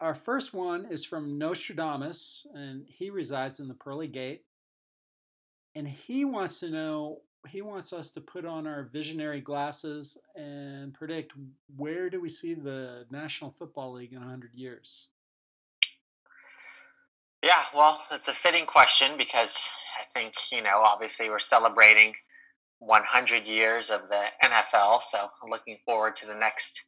our 0.00 0.14
first 0.14 0.52
one 0.54 0.86
is 0.90 1.04
from 1.04 1.38
Nostradamus, 1.38 2.46
and 2.54 2.84
he 2.88 3.10
resides 3.10 3.60
in 3.60 3.68
the 3.68 3.74
Pearly 3.74 4.08
Gate, 4.08 4.44
and 5.74 5.86
he 5.86 6.24
wants 6.24 6.60
to 6.60 6.70
know. 6.70 7.20
He 7.46 7.60
wants 7.60 7.92
us 7.92 8.10
to 8.12 8.22
put 8.22 8.46
on 8.46 8.66
our 8.66 8.84
visionary 8.84 9.42
glasses 9.42 10.16
and 10.34 10.94
predict 10.94 11.32
where 11.76 12.08
do 12.08 12.18
we 12.18 12.28
see 12.28 12.54
the 12.54 13.04
National 13.10 13.54
Football 13.58 13.92
League 13.92 14.14
in 14.14 14.20
100 14.20 14.54
years. 14.54 15.08
Yeah, 17.42 17.62
well, 17.74 18.00
it's 18.10 18.28
a 18.28 18.32
fitting 18.32 18.64
question 18.64 19.18
because 19.18 19.58
I 20.00 20.18
think, 20.18 20.32
you 20.50 20.62
know, 20.62 20.80
obviously 20.82 21.28
we're 21.28 21.38
celebrating 21.38 22.14
100 22.78 23.44
years 23.44 23.90
of 23.90 24.08
the 24.08 24.24
NFL, 24.42 25.02
so 25.02 25.28
looking 25.46 25.76
forward 25.84 26.14
to 26.16 26.26
the 26.26 26.34
next 26.34 26.82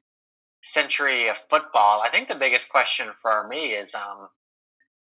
century 0.66 1.28
of 1.28 1.36
football. 1.48 2.02
I 2.02 2.10
think 2.10 2.28
the 2.28 2.34
biggest 2.34 2.68
question 2.68 3.08
for 3.20 3.46
me 3.48 3.72
is 3.72 3.94
um, 3.94 4.28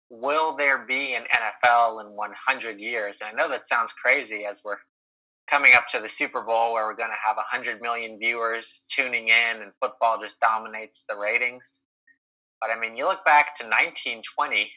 will 0.09 0.55
there 0.55 0.79
be 0.79 1.13
an 1.13 1.23
NFL 1.33 2.01
in 2.01 2.07
100 2.15 2.79
years? 2.79 3.19
And 3.21 3.29
I 3.29 3.41
know 3.41 3.49
that 3.49 3.67
sounds 3.67 3.93
crazy 3.93 4.45
as 4.45 4.61
we're 4.63 4.77
coming 5.49 5.73
up 5.73 5.87
to 5.89 5.99
the 5.99 6.09
Super 6.09 6.41
Bowl 6.41 6.73
where 6.73 6.85
we're 6.85 6.95
going 6.95 7.09
to 7.09 7.27
have 7.27 7.35
100 7.35 7.81
million 7.81 8.17
viewers 8.17 8.83
tuning 8.89 9.27
in 9.27 9.61
and 9.61 9.71
football 9.81 10.19
just 10.19 10.39
dominates 10.39 11.03
the 11.07 11.15
ratings. 11.15 11.81
But 12.59 12.69
I 12.69 12.79
mean, 12.79 12.95
you 12.95 13.05
look 13.05 13.25
back 13.25 13.55
to 13.57 13.63
1920 13.63 14.71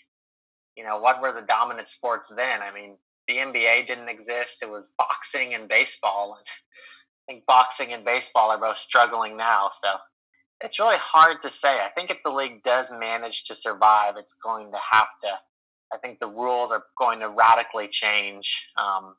you 0.76 0.84
know, 0.84 0.98
what 0.98 1.22
were 1.22 1.32
the 1.32 1.46
dominant 1.46 1.88
sports 1.88 2.32
then? 2.34 2.60
I 2.62 2.72
mean, 2.72 2.96
the 3.28 3.36
NBA 3.36 3.86
didn't 3.86 4.08
exist. 4.08 4.58
It 4.62 4.70
was 4.70 4.92
boxing 4.98 5.54
and 5.54 5.68
baseball. 5.68 6.36
And 6.38 6.46
I 6.46 7.32
think 7.32 7.46
boxing 7.46 7.92
and 7.92 8.04
baseball 8.04 8.50
are 8.50 8.58
both 8.58 8.76
struggling 8.76 9.36
now. 9.36 9.70
So 9.72 9.88
it's 10.60 10.78
really 10.78 10.96
hard 10.96 11.42
to 11.42 11.50
say. 11.50 11.68
I 11.68 11.90
think 11.94 12.10
if 12.10 12.18
the 12.24 12.30
league 12.30 12.62
does 12.62 12.90
manage 12.90 13.44
to 13.44 13.54
survive, 13.54 14.14
it's 14.16 14.34
going 14.34 14.70
to 14.72 14.78
have 14.92 15.08
to, 15.20 15.28
I 15.92 15.98
think 15.98 16.20
the 16.20 16.28
rules 16.28 16.72
are 16.72 16.82
going 16.98 17.20
to 17.20 17.28
radically 17.28 17.88
change 17.88 18.68
um, 18.80 19.14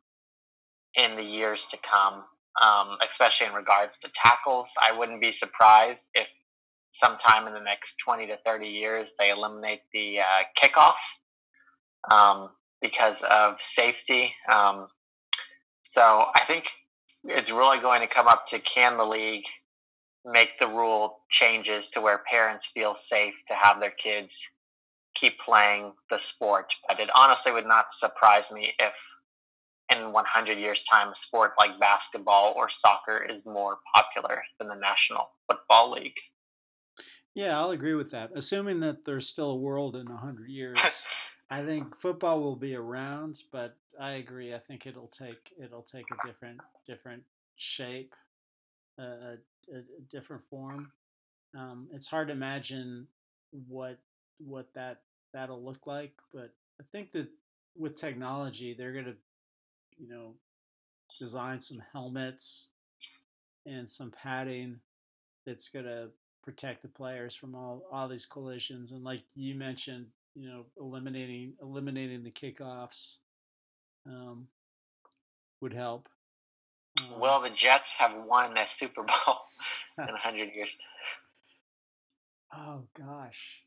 in 0.95 1.15
the 1.15 1.23
years 1.23 1.67
to 1.67 1.77
come, 1.77 2.23
um, 2.61 2.97
especially 3.07 3.47
in 3.47 3.53
regards 3.53 3.97
to 3.99 4.11
tackles. 4.13 4.71
I 4.81 4.97
wouldn't 4.97 5.21
be 5.21 5.31
surprised 5.31 6.03
if 6.13 6.27
sometime 6.91 7.47
in 7.47 7.53
the 7.53 7.59
next 7.59 7.97
20 8.05 8.27
to 8.27 8.37
30 8.45 8.67
years 8.67 9.11
they 9.19 9.29
eliminate 9.29 9.81
the 9.93 10.19
uh, 10.19 10.43
kickoff 10.57 10.95
um, 12.09 12.49
because 12.81 13.21
of 13.23 13.55
safety. 13.59 14.31
Um, 14.51 14.87
so 15.83 16.25
I 16.33 16.41
think 16.47 16.65
it's 17.25 17.51
really 17.51 17.79
going 17.79 18.01
to 18.01 18.07
come 18.07 18.27
up 18.27 18.45
to 18.47 18.59
can 18.59 18.97
the 18.97 19.05
league 19.05 19.45
make 20.25 20.57
the 20.59 20.67
rule 20.67 21.19
changes 21.29 21.87
to 21.89 22.01
where 22.01 22.21
parents 22.29 22.65
feel 22.65 22.93
safe 22.93 23.35
to 23.47 23.53
have 23.53 23.79
their 23.79 23.91
kids 23.91 24.37
keep 25.13 25.39
playing 25.39 25.93
the 26.09 26.17
sport. 26.17 26.73
But 26.87 26.99
it 26.99 27.09
honestly 27.15 27.51
would 27.51 27.67
not 27.67 27.93
surprise 27.93 28.51
me 28.51 28.73
if 28.79 28.93
in 29.93 30.11
100 30.11 30.57
years' 30.57 30.83
time, 30.83 31.09
a 31.09 31.15
sport 31.15 31.53
like 31.59 31.79
basketball 31.79 32.53
or 32.55 32.69
soccer 32.69 33.23
is 33.23 33.45
more 33.45 33.77
popular 33.93 34.41
than 34.57 34.67
the 34.67 34.75
National 34.75 35.29
Football 35.49 35.91
League. 35.91 36.17
Yeah, 37.35 37.59
I'll 37.59 37.71
agree 37.71 37.95
with 37.95 38.11
that. 38.11 38.31
Assuming 38.35 38.79
that 38.79 39.05
there's 39.05 39.27
still 39.27 39.51
a 39.51 39.55
world 39.57 39.95
in 39.95 40.07
100 40.07 40.49
years, 40.49 40.79
I 41.49 41.63
think 41.63 41.99
football 41.99 42.41
will 42.41 42.55
be 42.55 42.75
around, 42.75 43.43
but 43.51 43.77
I 43.99 44.11
agree. 44.11 44.55
I 44.55 44.59
think 44.59 44.87
it'll 44.87 45.07
take 45.07 45.53
it'll 45.61 45.83
take 45.83 46.05
a 46.09 46.27
different 46.27 46.59
different 46.87 47.23
shape, 47.57 48.13
uh, 48.97 49.03
a, 49.03 49.37
a, 49.73 49.77
a 49.77 50.01
different 50.09 50.43
form. 50.49 50.91
Um, 51.57 51.87
it's 51.93 52.07
hard 52.07 52.27
to 52.27 52.33
imagine 52.33 53.07
what 53.67 53.97
what 54.39 54.67
that 54.73 55.01
that'll 55.33 55.63
look 55.63 55.87
like, 55.87 56.13
but 56.33 56.51
I 56.79 56.83
think 56.91 57.11
that 57.13 57.27
with 57.77 57.99
technology, 57.99 58.73
they're 58.73 58.93
gonna, 58.93 59.15
you 59.97 60.09
know, 60.09 60.33
design 61.19 61.59
some 61.61 61.81
helmets 61.91 62.67
and 63.65 63.89
some 63.89 64.11
padding 64.11 64.79
that's 65.45 65.69
gonna 65.69 66.09
protect 66.43 66.81
the 66.81 66.87
players 66.87 67.35
from 67.35 67.55
all 67.55 67.83
all 67.91 68.07
these 68.07 68.25
collisions. 68.25 68.91
And 68.91 69.03
like 69.03 69.23
you 69.35 69.55
mentioned, 69.55 70.07
you 70.35 70.49
know, 70.49 70.65
eliminating 70.77 71.53
eliminating 71.61 72.23
the 72.23 72.31
kickoffs 72.31 73.17
um, 74.05 74.47
would 75.61 75.73
help. 75.73 76.09
Um, 76.99 77.19
Will 77.19 77.41
the 77.41 77.49
Jets 77.49 77.95
have 77.95 78.23
won 78.23 78.57
a 78.57 78.67
Super 78.67 79.03
Bowl 79.03 79.37
in 79.97 80.03
a 80.09 80.11
100 80.11 80.53
years? 80.55 80.77
oh 82.55 82.83
gosh, 82.97 83.61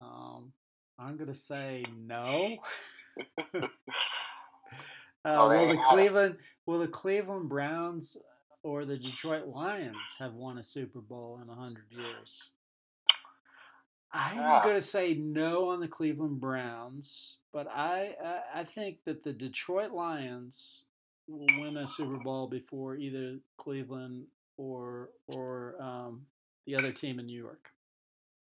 um, 0.00 0.52
I'm 0.98 1.16
gonna 1.16 1.34
say 1.34 1.84
no. 1.96 2.58
Uh, 5.24 5.46
will 5.50 5.68
the. 5.68 5.76
Cleveland 5.90 6.36
will 6.64 6.78
the 6.78 6.86
Cleveland 6.88 7.48
Browns 7.48 8.16
or 8.62 8.84
the 8.84 8.96
Detroit 8.96 9.46
Lions 9.48 9.96
have 10.18 10.32
won 10.34 10.58
a 10.58 10.62
Super 10.62 11.00
Bowl 11.00 11.40
in 11.42 11.50
a 11.50 11.54
hundred 11.54 11.86
years? 11.90 12.52
I'm 14.12 14.38
Ah. 14.38 14.62
going 14.62 14.76
to 14.76 14.80
say 14.80 15.14
no 15.14 15.68
on 15.70 15.80
the 15.80 15.88
Cleveland 15.88 16.40
Browns, 16.40 17.38
but 17.52 17.66
I, 17.68 18.14
I 18.24 18.60
I 18.60 18.64
think 18.64 18.98
that 19.04 19.22
the 19.24 19.32
Detroit 19.32 19.90
Lions 19.90 20.84
will 21.26 21.46
win 21.60 21.76
a 21.76 21.86
Super 21.86 22.18
Bowl 22.18 22.46
before 22.48 22.96
either 22.96 23.38
Cleveland 23.58 24.24
or 24.56 25.10
or 25.26 25.47
the 26.68 26.76
other 26.76 26.92
team 26.92 27.18
in 27.18 27.24
New 27.24 27.40
York. 27.40 27.70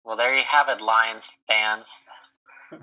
Well, 0.04 0.18
there 0.18 0.36
you 0.36 0.44
have 0.44 0.68
it, 0.68 0.82
Lions 0.82 1.30
fans. 1.48 1.86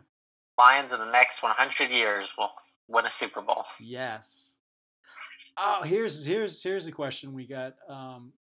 Lions 0.58 0.92
in 0.92 1.00
the 1.00 1.10
next 1.10 1.42
100 1.42 1.90
years 1.90 2.28
will 2.38 2.50
win 2.88 3.06
a 3.06 3.10
Super 3.10 3.42
Bowl. 3.42 3.64
Yes. 3.80 4.54
Oh, 5.58 5.82
here's 5.84 6.24
here's 6.24 6.62
here's 6.62 6.86
a 6.86 6.92
question 6.92 7.34
we 7.34 7.46
got 7.46 7.74
um, 7.88 8.32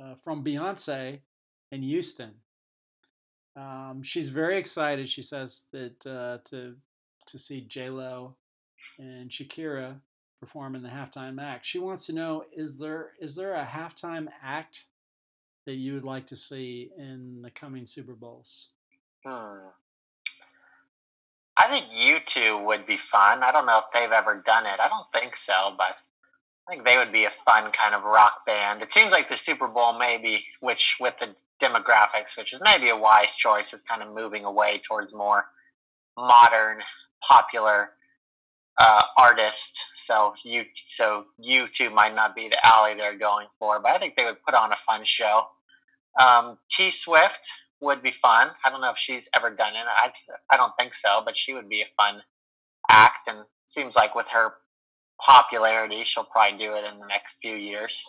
uh, 0.00 0.14
from 0.14 0.42
Beyonce 0.42 1.18
in 1.72 1.82
Houston. 1.82 2.30
Um, 3.54 4.00
she's 4.02 4.28
very 4.28 4.58
excited. 4.58 5.08
She 5.08 5.22
says 5.22 5.64
that 5.72 6.06
uh, 6.06 6.38
to 6.46 6.76
to 7.26 7.38
see 7.38 7.62
J 7.62 7.90
Lo 7.90 8.36
and 8.98 9.28
Shakira 9.28 9.96
perform 10.40 10.74
in 10.74 10.82
the 10.82 10.88
halftime 10.88 11.42
act. 11.42 11.66
She 11.66 11.80
wants 11.80 12.06
to 12.06 12.14
know 12.14 12.44
is 12.56 12.78
there 12.78 13.10
is 13.20 13.34
there 13.34 13.54
a 13.54 13.66
halftime 13.66 14.28
act 14.42 14.86
that 15.68 15.74
you 15.74 15.92
would 15.92 16.04
like 16.04 16.26
to 16.26 16.34
see 16.34 16.88
in 16.96 17.42
the 17.42 17.50
coming 17.50 17.84
Super 17.84 18.14
Bowls? 18.14 18.68
Hmm. 19.22 19.66
I 21.58 21.68
think 21.68 21.92
U2 21.92 22.64
would 22.64 22.86
be 22.86 22.96
fun. 22.96 23.42
I 23.42 23.52
don't 23.52 23.66
know 23.66 23.76
if 23.76 23.84
they've 23.92 24.10
ever 24.10 24.42
done 24.46 24.64
it. 24.64 24.80
I 24.80 24.88
don't 24.88 25.06
think 25.12 25.36
so, 25.36 25.74
but 25.76 25.94
I 26.66 26.70
think 26.70 26.86
they 26.86 26.96
would 26.96 27.12
be 27.12 27.26
a 27.26 27.32
fun 27.44 27.70
kind 27.72 27.94
of 27.94 28.04
rock 28.04 28.46
band. 28.46 28.80
It 28.80 28.94
seems 28.94 29.12
like 29.12 29.28
the 29.28 29.36
Super 29.36 29.68
Bowl 29.68 29.98
maybe, 29.98 30.42
which 30.60 30.96
with 31.00 31.12
the 31.20 31.36
demographics, 31.60 32.34
which 32.38 32.54
is 32.54 32.62
maybe 32.64 32.88
a 32.88 32.96
wise 32.96 33.34
choice, 33.34 33.74
is 33.74 33.82
kind 33.82 34.02
of 34.02 34.14
moving 34.14 34.46
away 34.46 34.80
towards 34.88 35.12
more 35.12 35.44
modern, 36.16 36.78
popular 37.22 37.90
uh, 38.80 39.02
artist. 39.18 39.78
So 39.98 40.32
you, 40.44 40.64
so 40.86 41.26
U2 41.46 41.92
might 41.92 42.14
not 42.14 42.34
be 42.34 42.48
the 42.48 42.66
alley 42.66 42.94
they're 42.94 43.18
going 43.18 43.48
for, 43.58 43.80
but 43.80 43.94
I 43.94 43.98
think 43.98 44.16
they 44.16 44.24
would 44.24 44.42
put 44.42 44.54
on 44.54 44.72
a 44.72 44.76
fun 44.86 45.02
show. 45.04 45.42
Um, 46.18 46.58
T 46.70 46.90
Swift 46.90 47.48
would 47.80 48.02
be 48.02 48.12
fun. 48.12 48.50
I 48.64 48.70
don't 48.70 48.80
know 48.80 48.90
if 48.90 48.98
she's 48.98 49.28
ever 49.36 49.50
done 49.50 49.74
it. 49.74 49.84
I 49.86 50.12
I 50.50 50.56
don't 50.56 50.72
think 50.78 50.94
so, 50.94 51.22
but 51.24 51.36
she 51.36 51.54
would 51.54 51.68
be 51.68 51.82
a 51.82 52.02
fun 52.02 52.22
act, 52.90 53.28
and 53.28 53.38
seems 53.66 53.94
like 53.94 54.14
with 54.14 54.28
her 54.28 54.54
popularity, 55.20 56.04
she'll 56.04 56.24
probably 56.24 56.58
do 56.58 56.74
it 56.74 56.84
in 56.84 56.98
the 56.98 57.06
next 57.06 57.36
few 57.40 57.54
years. 57.54 58.04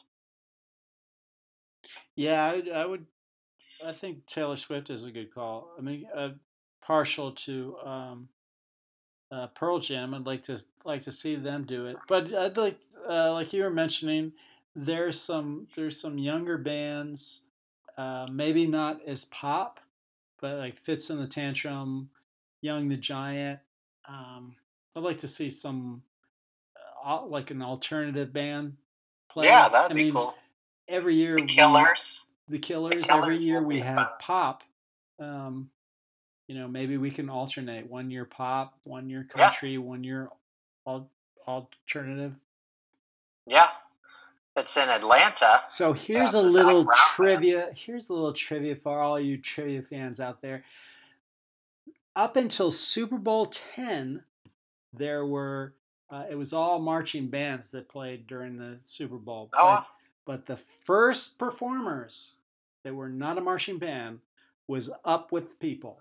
Yeah, 2.16 2.46
I, 2.46 2.82
I 2.82 2.86
would. 2.86 3.06
I 3.86 3.94
think 3.94 4.26
Taylor 4.26 4.56
Swift 4.56 4.90
is 4.90 5.06
a 5.06 5.12
good 5.12 5.34
call. 5.34 5.70
I 5.78 5.82
mean, 5.82 6.06
uh, 6.14 6.30
partial 6.82 7.32
to 7.32 7.78
um, 7.86 8.30
uh, 9.32 9.48
Pearl 9.48 9.80
Jam. 9.80 10.14
I'd 10.14 10.26
like 10.26 10.44
to 10.44 10.60
like 10.84 11.02
to 11.02 11.12
see 11.12 11.36
them 11.36 11.64
do 11.64 11.86
it, 11.86 11.98
but 12.08 12.34
I'd 12.34 12.58
like 12.58 12.80
uh, 13.08 13.34
like 13.34 13.54
you 13.54 13.64
were 13.64 13.70
mentioning, 13.70 14.34
there's 14.76 15.20
some 15.20 15.68
there's 15.76 16.00
some 16.00 16.18
younger 16.18 16.58
bands 16.58 17.42
uh, 18.00 18.28
maybe 18.32 18.66
not 18.66 19.02
as 19.06 19.26
pop, 19.26 19.82
but 20.40 20.58
like 20.58 20.78
Fitz 20.78 21.10
and 21.10 21.20
the 21.20 21.28
Tantrum, 21.28 22.10
Young 22.62 22.88
the 22.88 22.96
Giant. 22.96 23.60
Um, 24.08 24.56
I'd 24.96 25.04
like 25.04 25.18
to 25.18 25.28
see 25.28 25.50
some 25.50 26.02
uh, 27.06 27.26
like 27.26 27.52
an 27.52 27.62
alternative 27.62 28.32
band 28.32 28.78
play. 29.30 29.48
Yeah, 29.48 29.68
that'd 29.68 29.92
I 29.92 29.94
be 29.94 30.06
mean, 30.06 30.14
cool. 30.14 30.34
Every 30.88 31.16
year, 31.16 31.36
the 31.36 31.46
Killers. 31.46 32.24
We, 32.48 32.56
the 32.56 32.62
Killers. 32.62 32.96
The 32.96 33.02
Killers 33.02 33.24
every 33.24 33.38
year 33.38 33.62
we 33.62 33.80
have 33.80 34.12
pop. 34.20 34.64
Um, 35.20 35.70
you 36.48 36.56
know, 36.56 36.70
maybe 36.70 36.96
we 36.96 37.12
can 37.12 37.30
alternate 37.30 37.90
one 37.90 38.10
year 38.10 38.24
pop, 38.24 38.80
one 38.86 39.10
year 39.10 39.28
country, 39.30 39.74
yeah. 39.74 39.80
one 39.80 40.06
year 40.06 40.30
al- 40.88 41.12
alternative. 41.46 42.34
Yeah, 43.46 43.68
it's 44.56 44.78
in 44.78 44.90
Atlanta. 44.90 45.64
So 45.68 45.94
here's 45.94 46.34
a 46.34 46.42
little 46.42 46.88
trivia. 47.16 47.70
Here's 47.76 48.10
a 48.10 48.14
little 48.14 48.34
trivia 48.34 48.76
for 48.76 49.00
all 49.00 49.20
you 49.20 49.38
trivia 49.38 49.82
fans 49.82 50.20
out 50.20 50.42
there. 50.42 50.64
Up 52.16 52.36
until 52.36 52.72
Super 52.72 53.18
Bowl 53.18 53.46
10, 53.76 54.24
there 54.94 55.26
were 55.26 55.74
uh, 56.10 56.26
it 56.30 56.36
was 56.36 56.54
all 56.54 56.80
marching 56.80 57.28
bands 57.28 57.70
that 57.72 57.88
played 57.88 58.26
during 58.28 58.58
the 58.58 58.78
Super 58.82 59.18
Bowl. 59.18 59.50
Oh. 59.54 59.86
But, 60.26 60.46
but 60.46 60.46
the 60.46 60.62
first 60.86 61.38
performers 61.38 62.36
that 62.84 62.94
were 62.94 63.10
not 63.10 63.38
a 63.38 63.42
marching 63.42 63.78
band 63.78 64.20
was 64.68 64.90
Up 65.06 65.32
with 65.32 65.60
People. 65.60 66.00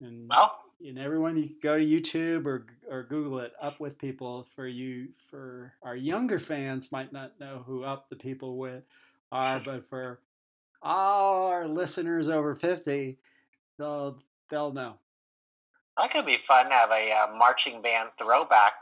And 0.00 0.28
well, 0.28 0.58
and 0.86 0.98
everyone 0.98 1.36
you 1.36 1.50
go 1.62 1.78
to 1.78 1.84
YouTube 1.84 2.46
or 2.46 2.66
or 2.88 3.02
Google 3.04 3.40
it. 3.40 3.52
Up 3.60 3.80
with 3.80 3.98
people 3.98 4.46
for 4.54 4.66
you 4.66 5.08
for 5.30 5.72
our 5.82 5.96
younger 5.96 6.38
fans 6.38 6.92
might 6.92 7.12
not 7.12 7.38
know 7.38 7.62
who 7.66 7.84
Up 7.84 8.08
the 8.08 8.16
People 8.16 8.58
with 8.58 8.82
are, 9.30 9.60
but 9.64 9.88
for 9.88 10.20
all 10.82 11.46
our 11.46 11.68
listeners 11.68 12.28
over 12.28 12.54
fifty, 12.54 13.18
they'll 13.78 14.18
they'll 14.48 14.72
know. 14.72 14.94
That 15.96 16.12
could 16.12 16.26
be 16.26 16.38
fun 16.46 16.66
to 16.66 16.72
have 16.72 16.90
a 16.90 17.12
uh, 17.12 17.36
marching 17.36 17.82
band 17.82 18.10
throwback 18.18 18.74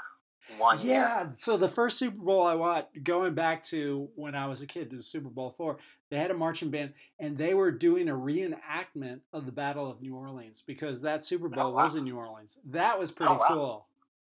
one 0.56 0.80
yeah, 0.80 1.20
year. 1.20 1.34
so 1.36 1.56
the 1.56 1.68
first 1.68 1.98
Super 1.98 2.16
Bowl 2.16 2.42
I 2.42 2.54
watched, 2.54 3.02
going 3.02 3.34
back 3.34 3.62
to 3.64 4.08
when 4.14 4.34
I 4.34 4.46
was 4.46 4.62
a 4.62 4.66
kid, 4.66 4.90
to 4.90 5.02
Super 5.02 5.28
Bowl 5.28 5.54
four, 5.56 5.78
they 6.10 6.18
had 6.18 6.30
a 6.30 6.34
marching 6.34 6.70
band 6.70 6.94
and 7.18 7.36
they 7.36 7.54
were 7.54 7.70
doing 7.70 8.08
a 8.08 8.14
reenactment 8.14 9.20
of 9.32 9.46
the 9.46 9.52
Battle 9.52 9.90
of 9.90 10.00
New 10.00 10.14
Orleans 10.16 10.62
because 10.66 11.02
that 11.02 11.24
Super 11.24 11.46
oh, 11.46 11.50
Bowl 11.50 11.66
oh, 11.66 11.70
wow. 11.70 11.84
was 11.84 11.96
in 11.96 12.04
New 12.04 12.16
Orleans. 12.16 12.58
That 12.66 12.98
was 12.98 13.10
pretty 13.10 13.32
oh, 13.32 13.38
wow. 13.38 13.46
cool. 13.48 13.86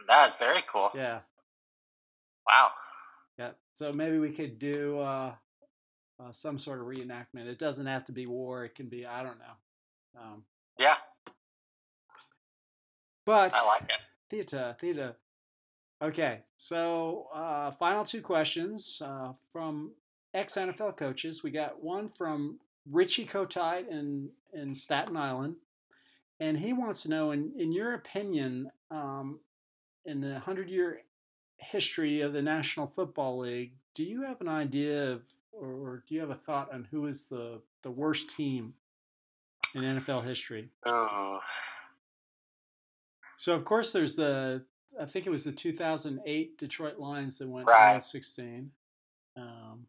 That's 0.08 0.36
very 0.38 0.64
cool. 0.72 0.92
Yeah. 0.94 1.20
Wow. 2.48 2.70
Yeah. 3.40 3.52
So 3.74 3.92
maybe 3.92 4.20
we 4.20 4.32
could 4.32 4.60
do 4.60 5.00
uh, 5.00 5.34
uh, 6.20 6.32
some 6.32 6.60
sort 6.60 6.80
of 6.80 6.86
reenactment. 6.86 7.48
It 7.48 7.58
doesn't 7.58 7.86
have 7.86 8.06
to 8.06 8.12
be 8.12 8.28
war. 8.28 8.66
It 8.66 8.76
can 8.76 8.88
be 8.88 9.06
I 9.06 9.24
don't 9.24 9.40
know. 9.40 10.22
Um, 10.22 10.44
yeah. 10.78 10.96
But 13.26 13.54
I 13.54 13.66
like 13.66 13.84
it. 13.84 14.02
Theater, 14.30 14.76
theater. 14.80 15.16
Okay, 16.04 16.42
so 16.58 17.28
uh, 17.34 17.72
final 17.72 18.04
two 18.04 18.22
questions 18.22 19.02
uh, 19.06 19.32
from 19.54 19.92
ex 20.34 20.56
NFL 20.56 20.98
coaches. 20.98 21.44
We 21.44 21.50
got 21.52 21.82
one 21.82 22.10
from 22.10 22.60
Richie 22.92 23.26
Kotite 23.26 23.88
in, 23.90 24.30
in 24.54 24.76
Staten 24.76 25.16
Island. 25.16 25.56
And 26.42 26.58
he 26.58 26.74
wants 26.74 27.04
to 27.04 27.10
know, 27.10 27.32
in, 27.32 27.54
in 27.58 27.72
your 27.72 27.94
opinion, 27.94 28.70
um, 28.92 29.40
in 30.06 30.20
the 30.20 30.34
100 30.34 30.70
year 30.70 31.04
history 31.56 32.20
of 32.20 32.34
the 32.34 32.42
National 32.42 32.86
Football 32.86 33.40
League, 33.40 33.72
do 33.96 34.04
you 34.04 34.24
have 34.24 34.42
an 34.42 34.50
idea 34.50 35.10
of, 35.14 35.22
or 35.54 36.04
do 36.10 36.16
you 36.16 36.20
have 36.20 36.32
a 36.32 36.36
thought 36.36 36.74
on 36.74 36.86
who 36.92 37.06
is 37.06 37.28
the, 37.28 37.62
the 37.82 37.92
worst 37.92 38.30
team 38.30 38.74
in 39.74 39.84
NFL 39.84 40.26
history? 40.26 40.68
Oh. 40.86 41.40
So, 43.38 43.56
of 43.56 43.64
course, 43.64 43.94
there's 43.94 44.16
the 44.16 44.66
I 45.00 45.06
think 45.06 45.26
it 45.26 45.30
was 45.30 45.44
the 45.44 45.52
2008 45.52 46.58
Detroit 46.58 46.98
Lions 46.98 47.38
that 47.40 47.48
went 47.48 47.68
right. 47.68 48.02
16. 48.02 48.70
Um, 49.36 49.86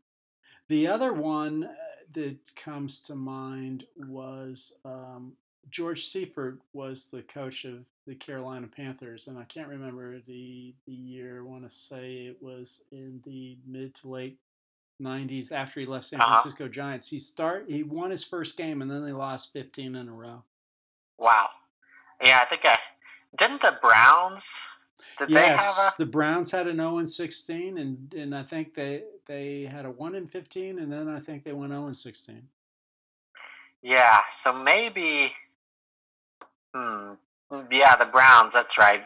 the 0.68 0.86
other 0.86 1.12
one 1.12 1.64
uh, 1.64 1.74
that 2.14 2.36
comes 2.56 3.00
to 3.02 3.14
mind 3.14 3.84
was 3.96 4.76
um, 4.84 5.32
George 5.70 6.06
Seifert 6.06 6.58
was 6.72 7.10
the 7.10 7.22
coach 7.22 7.64
of 7.64 7.84
the 8.06 8.14
Carolina 8.14 8.66
Panthers, 8.66 9.28
and 9.28 9.38
I 9.38 9.44
can't 9.44 9.68
remember 9.68 10.20
the 10.26 10.74
the 10.86 10.92
year. 10.92 11.38
I 11.40 11.42
want 11.42 11.64
to 11.64 11.70
say 11.70 12.26
it 12.26 12.36
was 12.40 12.84
in 12.92 13.20
the 13.24 13.56
mid 13.66 13.94
to 13.96 14.08
late 14.08 14.38
90s 15.02 15.52
after 15.52 15.80
he 15.80 15.86
left 15.86 16.06
San 16.06 16.20
uh-huh. 16.20 16.40
Francisco 16.40 16.68
Giants. 16.68 17.08
He 17.08 17.18
start 17.18 17.64
he 17.68 17.82
won 17.82 18.10
his 18.10 18.24
first 18.24 18.56
game, 18.56 18.82
and 18.82 18.90
then 18.90 19.04
they 19.04 19.12
lost 19.12 19.52
15 19.52 19.96
in 19.96 20.08
a 20.08 20.12
row. 20.12 20.42
Wow. 21.18 21.48
Yeah, 22.24 22.40
I 22.42 22.46
think 22.46 22.62
I 22.64 22.78
didn't 23.36 23.62
the 23.62 23.78
Browns 23.82 24.44
did 25.18 25.30
yes, 25.30 25.62
a... 25.78 25.92
the 25.98 26.06
Browns 26.06 26.50
had 26.50 26.66
an 26.66 26.76
0 26.76 26.98
and 26.98 27.08
16, 27.08 27.78
and 27.78 28.14
and 28.14 28.34
I 28.34 28.42
think 28.42 28.74
they 28.74 29.02
they 29.26 29.64
had 29.64 29.84
a 29.84 29.90
1 29.90 30.14
and 30.14 30.30
15, 30.30 30.78
and 30.78 30.92
then 30.92 31.08
I 31.08 31.20
think 31.20 31.44
they 31.44 31.52
went 31.52 31.72
0 31.72 31.86
and 31.86 31.96
16. 31.96 32.42
Yeah, 33.82 34.20
so 34.36 34.52
maybe, 34.52 35.32
hmm, 36.74 37.12
yeah, 37.70 37.96
the 37.96 38.06
Browns. 38.06 38.52
That's 38.52 38.78
right. 38.78 39.04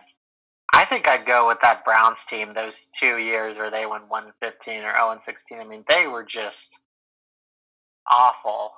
I 0.72 0.84
think 0.84 1.08
I'd 1.08 1.26
go 1.26 1.48
with 1.48 1.60
that 1.62 1.84
Browns 1.84 2.24
team. 2.24 2.52
Those 2.54 2.86
two 2.92 3.18
years 3.18 3.58
where 3.58 3.70
they 3.70 3.86
went 3.86 4.08
1 4.08 4.24
and 4.24 4.32
15 4.40 4.84
or 4.84 4.92
0 4.92 5.10
and 5.10 5.20
16. 5.20 5.58
I 5.58 5.64
mean, 5.64 5.84
they 5.88 6.06
were 6.06 6.24
just 6.24 6.80
awful. 8.06 8.72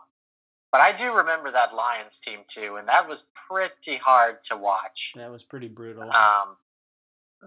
But 0.72 0.80
I 0.80 0.92
do 0.96 1.12
remember 1.12 1.50
that 1.50 1.74
Lions 1.74 2.18
team 2.18 2.40
too, 2.46 2.76
and 2.76 2.86
that 2.88 3.08
was 3.08 3.24
pretty 3.48 3.96
hard 3.96 4.42
to 4.44 4.56
watch. 4.56 5.12
That 5.16 5.30
was 5.30 5.42
pretty 5.42 5.66
brutal. 5.68 6.04
Um, 6.04 6.56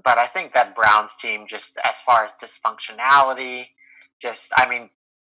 but 0.04 0.18
I 0.18 0.28
think 0.28 0.54
that 0.54 0.76
Browns 0.76 1.12
team, 1.22 1.46
just 1.48 1.78
as 1.84 2.02
far 2.02 2.26
as 2.26 2.32
dysfunctionality, 2.42 3.68
just 4.22 4.50
I 4.56 4.68
mean, 4.68 4.90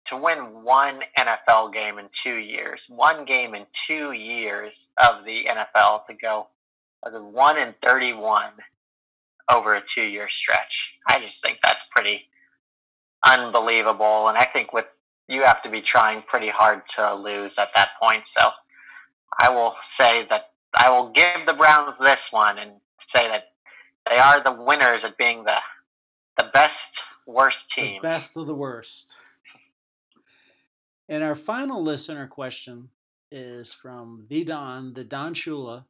to 0.06 0.18
win 0.18 0.64
one 0.64 1.02
NFL 1.18 1.74
game 1.74 2.00
in 2.00 2.08
two 2.12 2.38
years, 2.38 2.86
one 2.90 3.26
game 3.26 3.54
in 3.54 3.66
two 3.72 4.14
years 4.14 4.90
of 4.98 5.26
the 5.26 5.46
NFL 5.46 6.06
to 6.06 6.14
go 6.14 6.48
uh, 7.04 7.12
one 7.20 7.58
in 7.58 7.76
thirty-one 7.82 8.54
over 9.50 9.76
a 9.76 9.82
two-year 9.82 10.28
stretch, 10.30 10.94
I 11.08 11.20
just 11.20 11.42
think 11.42 11.60
that's 11.64 11.86
pretty 11.96 12.24
unbelievable. 13.24 14.28
And 14.28 14.38
I 14.38 14.46
think 14.46 14.74
with 14.74 14.88
you 15.28 15.44
have 15.44 15.62
to 15.62 15.70
be 15.70 15.82
trying 15.82 16.22
pretty 16.24 16.50
hard 16.50 16.88
to 16.96 17.16
lose 17.16 17.58
at 17.58 17.70
that 17.76 17.90
point. 18.02 18.26
So 18.26 18.50
I 19.40 19.50
will 19.50 19.76
say 19.84 20.26
that 20.30 20.52
I 20.76 20.90
will 20.90 21.10
give 21.10 21.46
the 21.46 21.54
Browns 21.54 21.98
this 21.98 22.32
one 22.32 22.58
and 22.60 22.72
say 23.10 23.28
that 23.28 23.46
they 24.10 24.18
are 24.18 24.42
the 24.42 24.54
winners 24.54 25.04
at 25.04 25.18
being 25.18 25.44
the 25.44 25.58
the 26.38 26.50
best 26.54 27.02
worst 27.26 27.70
team. 27.72 28.02
The 28.02 28.08
best 28.08 28.38
of 28.38 28.48
the 28.48 28.56
worst. 28.56 29.16
And 31.10 31.24
our 31.24 31.36
final 31.36 31.84
listener 31.84 32.28
question 32.28 32.90
is 33.32 33.74
from 33.74 34.26
the 34.30 34.44
Don, 34.44 34.94
the 34.94 35.04
Don 35.04 35.34
Shula 35.34 35.86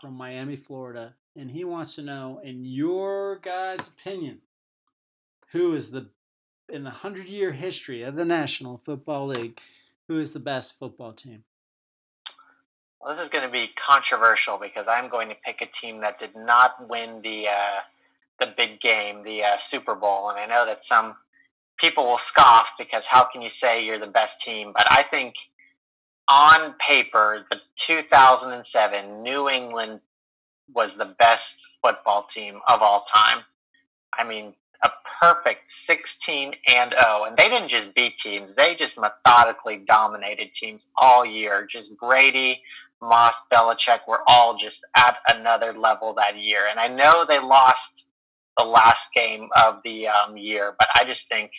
from 0.00 0.14
Miami, 0.14 0.56
Florida, 0.56 1.14
and 1.36 1.50
he 1.50 1.64
wants 1.64 1.94
to 1.94 2.02
know, 2.02 2.40
in 2.42 2.64
your 2.64 3.38
guys' 3.42 3.88
opinion, 3.88 4.38
who 5.52 5.74
is 5.74 5.90
the 5.90 6.08
in 6.68 6.84
the 6.84 6.90
hundred 6.90 7.26
year 7.26 7.52
history 7.52 8.02
of 8.02 8.14
the 8.14 8.24
National 8.24 8.78
Football 8.78 9.28
League, 9.28 9.58
who 10.08 10.18
is 10.18 10.32
the 10.32 10.40
best 10.40 10.78
football 10.78 11.12
team? 11.12 11.44
Well, 13.02 13.16
this 13.16 13.24
is 13.24 13.30
going 13.30 13.44
to 13.44 13.50
be 13.50 13.68
controversial 13.74 14.58
because 14.58 14.86
I'm 14.86 15.08
going 15.08 15.28
to 15.28 15.34
pick 15.44 15.60
a 15.60 15.66
team 15.66 16.02
that 16.02 16.20
did 16.20 16.36
not 16.36 16.88
win 16.88 17.20
the 17.22 17.48
uh, 17.48 17.80
the 18.38 18.54
big 18.56 18.80
game, 18.80 19.24
the 19.24 19.42
uh, 19.42 19.58
Super 19.58 19.96
Bowl, 19.96 20.30
and 20.30 20.38
I 20.38 20.46
know 20.46 20.64
that 20.66 20.84
some 20.84 21.16
people 21.78 22.04
will 22.04 22.18
scoff 22.18 22.68
because 22.78 23.04
how 23.04 23.24
can 23.24 23.42
you 23.42 23.50
say 23.50 23.84
you're 23.84 23.98
the 23.98 24.06
best 24.06 24.40
team? 24.40 24.72
But 24.72 24.86
I 24.90 25.02
think 25.02 25.34
on 26.28 26.74
paper, 26.74 27.44
the 27.50 27.60
2007 27.76 29.22
New 29.22 29.48
England 29.48 30.00
was 30.72 30.96
the 30.96 31.06
best 31.18 31.56
football 31.82 32.22
team 32.22 32.60
of 32.68 32.82
all 32.82 33.04
time. 33.12 33.42
I 34.16 34.22
mean, 34.22 34.54
a 34.82 34.90
perfect 35.20 35.70
16 35.70 36.54
and 36.68 36.92
0. 36.92 37.24
And 37.24 37.36
they 37.36 37.48
didn't 37.48 37.68
just 37.68 37.94
beat 37.94 38.18
teams, 38.18 38.54
they 38.54 38.74
just 38.74 38.98
methodically 38.98 39.84
dominated 39.86 40.52
teams 40.52 40.90
all 40.96 41.24
year. 41.24 41.66
Just 41.70 41.96
Brady, 41.98 42.62
Moss, 43.02 43.34
Belichick 43.52 44.06
were 44.06 44.22
all 44.28 44.56
just 44.56 44.86
at 44.96 45.18
another 45.28 45.72
level 45.72 46.14
that 46.14 46.38
year. 46.38 46.68
And 46.70 46.78
I 46.78 46.88
know 46.88 47.24
they 47.28 47.40
lost 47.40 48.06
the 48.56 48.64
last 48.64 49.12
game 49.12 49.48
of 49.56 49.80
the 49.84 50.08
um, 50.08 50.36
year, 50.36 50.74
but 50.78 50.88
I 50.94 51.04
just 51.04 51.28
think, 51.28 51.50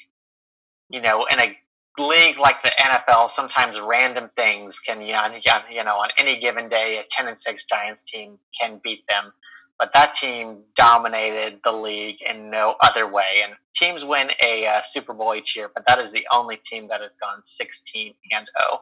you 0.89 1.01
know, 1.01 1.25
in 1.25 1.39
a 1.39 1.57
league 1.97 2.37
like 2.39 2.63
the 2.63 2.71
NFL, 2.79 3.29
sometimes 3.29 3.79
random 3.79 4.29
things 4.35 4.79
can, 4.79 5.01
you 5.01 5.13
know, 5.13 5.37
you 5.69 5.83
know, 5.83 5.97
on 5.97 6.09
any 6.17 6.39
given 6.39 6.69
day, 6.69 6.97
a 6.97 7.03
10 7.09 7.27
and 7.27 7.39
6 7.39 7.65
Giants 7.65 8.03
team 8.03 8.39
can 8.59 8.79
beat 8.83 9.03
them. 9.09 9.33
But 9.79 9.91
that 9.95 10.13
team 10.13 10.59
dominated 10.75 11.59
the 11.63 11.71
league 11.71 12.17
in 12.25 12.49
no 12.49 12.75
other 12.81 13.07
way. 13.07 13.41
And 13.43 13.53
teams 13.75 14.05
win 14.05 14.29
a 14.41 14.65
uh, 14.65 14.81
Super 14.81 15.13
Bowl 15.13 15.35
each 15.35 15.55
year, 15.55 15.69
but 15.73 15.83
that 15.87 15.99
is 15.99 16.11
the 16.11 16.25
only 16.31 16.57
team 16.63 16.87
that 16.87 17.01
has 17.01 17.15
gone 17.15 17.43
16 17.43 18.13
and 18.31 18.47
0. 18.69 18.81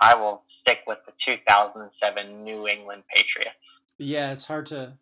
I 0.00 0.14
will 0.14 0.42
stick 0.44 0.80
with 0.86 0.98
the 1.06 1.12
2007 1.16 2.44
New 2.44 2.66
England 2.66 3.02
Patriots. 3.14 3.80
Yeah, 3.98 4.32
it's 4.32 4.46
hard 4.46 4.66
to 4.66 4.94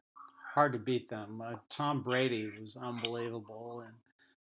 hard 0.55 0.73
to 0.73 0.79
beat 0.79 1.09
them. 1.09 1.43
Uh, 1.45 1.55
Tom 1.69 2.03
Brady 2.03 2.51
was 2.61 2.77
unbelievable, 2.77 3.85
and 3.87 3.95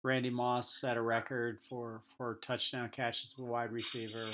Randy 0.04 0.30
Moss 0.30 0.69
set 0.69 0.98
a 0.98 1.02
record 1.02 1.60
for 1.69 2.02
for 2.17 2.39
touchdown 2.41 2.89
catches 2.89 3.34
for 3.34 3.43
wide 3.43 3.71
receiver. 3.71 4.26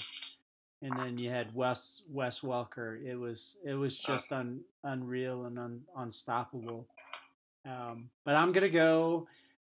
And 0.83 0.97
then 0.97 1.17
you 1.17 1.29
had 1.29 1.53
Wes 1.53 2.01
Wes 2.11 2.39
Welker. 2.39 3.03
It 3.05 3.15
was 3.15 3.57
it 3.63 3.75
was 3.75 3.97
just 3.97 4.33
un, 4.33 4.61
unreal 4.83 5.45
and 5.45 5.59
un, 5.59 5.81
unstoppable. 5.95 6.87
Um, 7.65 8.09
but 8.25 8.35
I'm 8.35 8.51
gonna 8.51 8.69
go. 8.69 9.27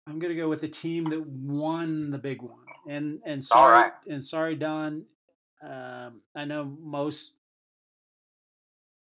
I'm 0.09 0.19
gonna 0.19 0.35
go 0.35 0.49
with 0.49 0.61
the 0.61 0.69
team 0.69 1.05
that 1.05 1.25
won 1.27 2.11
the 2.11 2.19
big 2.19 2.43
one. 2.43 2.59
And 2.89 3.21
and 3.25 3.43
sorry 3.43 3.83
right. 3.83 3.93
and 4.09 4.25
sorry, 4.25 4.57
Don. 4.57 5.05
Um, 5.67 6.21
I 6.35 6.45
know 6.45 6.77
most 6.81 7.33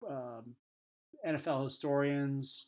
um, 0.09 0.55
NFL 1.27 1.65
historians 1.65 2.67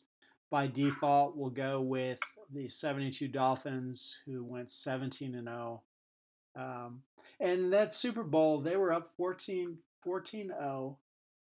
by 0.51 0.67
default 0.67 1.37
will 1.37 1.49
go 1.49 1.79
with 1.81 2.19
the 2.53 2.67
72 2.67 3.27
Dolphins, 3.27 4.17
who 4.25 4.43
went 4.43 4.71
17 4.71 5.35
and 5.35 5.47
0. 5.47 5.81
Um, 6.55 7.03
and 7.39 7.71
that 7.71 7.93
Super 7.93 8.23
Bowl, 8.23 8.59
they 8.59 8.75
were 8.75 8.91
up 8.91 9.11
14 9.15 9.77
14 10.03 10.47
0. 10.47 10.97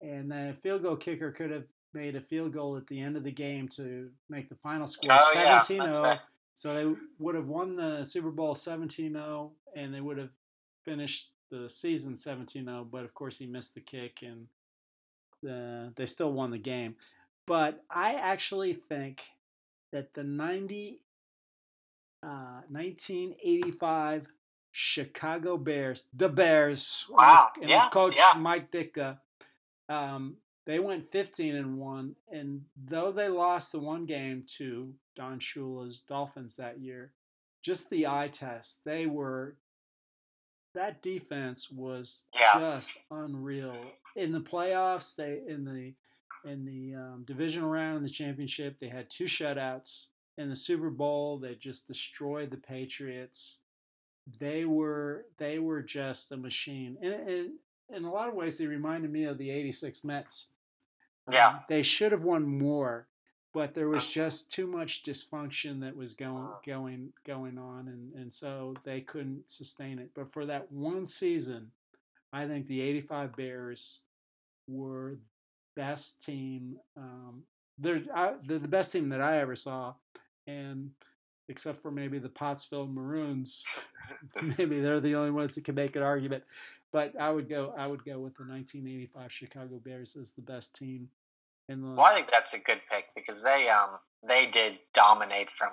And 0.01 0.31
the 0.31 0.55
field 0.61 0.83
goal 0.83 0.95
kicker 0.95 1.31
could 1.31 1.51
have 1.51 1.65
made 1.93 2.15
a 2.15 2.21
field 2.21 2.53
goal 2.53 2.77
at 2.77 2.87
the 2.87 2.99
end 2.99 3.17
of 3.17 3.23
the 3.23 3.31
game 3.31 3.67
to 3.67 4.09
make 4.29 4.49
the 4.49 4.55
final 4.55 4.87
score 4.87 5.11
oh, 5.11 5.31
17 5.33 5.77
yeah, 5.77 5.93
0. 5.93 6.17
So 6.53 6.73
they 6.73 7.01
would 7.17 7.35
have 7.35 7.47
won 7.47 7.75
the 7.75 8.03
Super 8.03 8.31
Bowl 8.31 8.53
17 8.53 9.13
0, 9.13 9.51
and 9.75 9.93
they 9.93 10.01
would 10.01 10.17
have 10.17 10.29
finished 10.85 11.31
the 11.49 11.69
season 11.69 12.15
17 12.15 12.65
0. 12.65 12.87
But 12.89 13.03
of 13.03 13.13
course, 13.13 13.37
he 13.37 13.45
missed 13.45 13.75
the 13.75 13.81
kick, 13.81 14.19
and 14.21 14.47
the, 15.41 15.93
they 15.95 16.05
still 16.05 16.31
won 16.31 16.51
the 16.51 16.57
game. 16.57 16.95
But 17.47 17.83
I 17.89 18.13
actually 18.13 18.73
think 18.73 19.21
that 19.91 20.13
the 20.13 20.23
90, 20.23 21.01
uh, 22.21 22.61
1985 22.69 24.27
Chicago 24.71 25.57
Bears, 25.57 26.05
the 26.13 26.29
Bears, 26.29 27.05
wow, 27.09 27.49
and 27.59 27.69
yeah, 27.69 27.89
coach 27.89 28.15
yeah. 28.15 28.39
Mike 28.39 28.71
Ditka, 28.71 29.17
um, 29.89 30.37
they 30.65 30.79
went 30.79 31.11
15 31.11 31.55
and 31.55 31.79
one, 31.79 32.15
and 32.31 32.61
though 32.87 33.11
they 33.11 33.27
lost 33.27 33.71
the 33.71 33.79
one 33.79 34.05
game 34.05 34.43
to 34.57 34.93
Don 35.15 35.39
Shula's 35.39 36.01
Dolphins 36.01 36.55
that 36.57 36.79
year, 36.79 37.11
just 37.63 37.89
the 37.89 38.05
eye 38.05 38.29
test, 38.31 38.81
they 38.85 39.07
were 39.07 39.55
that 40.73 41.01
defense 41.01 41.69
was 41.71 42.25
yeah. 42.33 42.59
just 42.59 42.97
unreal 43.11 43.75
in 44.15 44.31
the 44.31 44.39
playoffs. 44.39 45.15
They 45.15 45.41
in 45.47 45.65
the 45.65 45.93
in 46.49 46.65
the 46.65 46.95
um, 46.95 47.23
divisional 47.27 47.69
round 47.69 47.97
in 47.97 48.03
the 48.03 48.09
championship. 48.09 48.79
They 48.79 48.87
had 48.87 49.09
two 49.09 49.25
shutouts. 49.25 50.05
In 50.37 50.49
the 50.49 50.55
Super 50.55 50.89
Bowl, 50.89 51.37
they 51.37 51.55
just 51.55 51.85
destroyed 51.85 52.49
the 52.49 52.57
Patriots. 52.57 53.57
They 54.39 54.63
were 54.63 55.25
they 55.37 55.59
were 55.59 55.81
just 55.81 56.31
a 56.31 56.37
machine. 56.37 56.97
And, 57.01 57.13
and 57.13 57.49
in 57.93 58.05
a 58.05 58.11
lot 58.11 58.29
of 58.29 58.35
ways, 58.35 58.57
they 58.57 58.67
reminded 58.67 59.11
me 59.11 59.25
of 59.25 59.37
the 59.37 59.49
'86 59.49 60.03
Mets. 60.05 60.47
Yeah, 61.29 61.49
um, 61.49 61.59
they 61.67 61.81
should 61.81 62.13
have 62.13 62.23
won 62.23 62.47
more, 62.47 63.08
but 63.53 63.73
there 63.73 63.89
was 63.89 64.07
just 64.07 64.51
too 64.51 64.67
much 64.67 65.03
dysfunction 65.03 65.79
that 65.81 65.95
was 65.95 66.13
going 66.13 66.47
going 66.65 67.11
going 67.25 67.57
on, 67.57 67.87
and 67.87 68.13
and 68.13 68.31
so 68.31 68.73
they 68.83 69.01
couldn't 69.01 69.49
sustain 69.49 69.99
it. 69.99 70.09
But 70.15 70.31
for 70.31 70.45
that 70.45 70.71
one 70.71 71.05
season, 71.05 71.71
I 72.31 72.45
think 72.45 72.67
the 72.67 72.81
'85 72.81 73.35
Bears 73.35 74.01
were 74.67 75.17
best 75.75 76.23
team. 76.23 76.77
Um, 76.95 77.43
they're, 77.79 78.01
I, 78.13 78.33
they're 78.45 78.59
the 78.59 78.67
best 78.67 78.91
team 78.91 79.09
that 79.09 79.21
I 79.21 79.39
ever 79.39 79.55
saw, 79.55 79.93
and 80.45 80.91
except 81.47 81.81
for 81.81 81.89
maybe 81.89 82.19
the 82.19 82.29
Pottsville 82.29 82.87
Maroons, 82.87 83.63
maybe 84.57 84.79
they're 84.79 84.99
the 84.99 85.15
only 85.15 85.31
ones 85.31 85.55
that 85.55 85.63
can 85.63 85.75
make 85.75 85.95
an 85.95 86.03
argument. 86.03 86.43
But 86.91 87.19
I 87.19 87.31
would 87.31 87.49
go. 87.49 87.73
I 87.77 87.87
would 87.87 88.03
go 88.03 88.19
with 88.19 88.35
the 88.35 88.43
1985 88.43 89.31
Chicago 89.31 89.81
Bears 89.83 90.15
as 90.15 90.31
the 90.31 90.41
best 90.41 90.75
team. 90.75 91.09
The, 91.69 91.75
well, 91.77 92.01
I 92.01 92.15
think 92.15 92.31
that's 92.31 92.53
a 92.53 92.57
good 92.57 92.81
pick 92.91 93.05
because 93.15 93.43
they 93.43 93.69
um 93.69 93.99
they 94.27 94.47
did 94.47 94.79
dominate 94.95 95.49
from 95.57 95.69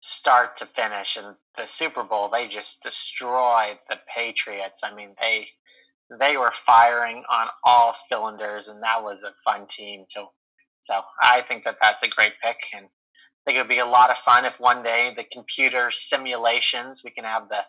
start 0.00 0.56
to 0.58 0.66
finish, 0.66 1.16
and 1.16 1.34
the 1.58 1.66
Super 1.66 2.04
Bowl 2.04 2.28
they 2.28 2.46
just 2.46 2.80
destroyed 2.82 3.78
the 3.88 3.96
Patriots. 4.14 4.82
I 4.84 4.94
mean 4.94 5.16
they 5.20 5.48
they 6.20 6.36
were 6.36 6.52
firing 6.64 7.24
on 7.28 7.48
all 7.64 7.96
cylinders, 8.08 8.68
and 8.68 8.80
that 8.84 9.02
was 9.02 9.24
a 9.24 9.34
fun 9.44 9.66
team 9.66 10.04
too. 10.14 10.26
So 10.80 11.00
I 11.20 11.42
think 11.42 11.64
that 11.64 11.78
that's 11.82 12.04
a 12.04 12.08
great 12.08 12.34
pick, 12.40 12.58
and 12.72 12.86
I 12.86 12.88
think 13.44 13.56
it 13.56 13.62
would 13.62 13.68
be 13.68 13.78
a 13.78 13.86
lot 13.86 14.10
of 14.10 14.18
fun 14.18 14.44
if 14.44 14.60
one 14.60 14.84
day 14.84 15.12
the 15.16 15.24
computer 15.24 15.90
simulations 15.90 17.02
we 17.02 17.10
can 17.10 17.24
have 17.24 17.48
the 17.48 17.64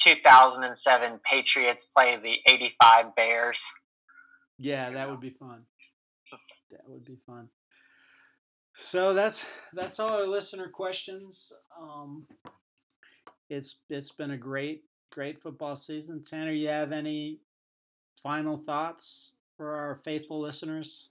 2007 0.00 1.20
Patriots 1.30 1.84
play 1.84 2.16
the 2.16 2.38
85 2.50 3.14
Bears. 3.14 3.62
Yeah, 4.58 4.90
that 4.90 5.10
would 5.10 5.20
be 5.20 5.30
fun. 5.30 5.66
That 6.74 6.88
would 6.88 7.04
be 7.04 7.18
fun. 7.26 7.48
So 8.74 9.14
that's 9.14 9.46
that's 9.72 10.00
all 10.00 10.10
our 10.10 10.26
listener 10.26 10.68
questions. 10.68 11.52
Um, 11.80 12.26
it's 13.48 13.76
it's 13.88 14.10
been 14.10 14.32
a 14.32 14.36
great 14.36 14.82
great 15.12 15.40
football 15.40 15.76
season. 15.76 16.22
Tanner, 16.22 16.50
you 16.50 16.68
have 16.68 16.90
any 16.90 17.38
final 18.20 18.56
thoughts 18.56 19.36
for 19.56 19.76
our 19.76 20.00
faithful 20.04 20.40
listeners? 20.40 21.10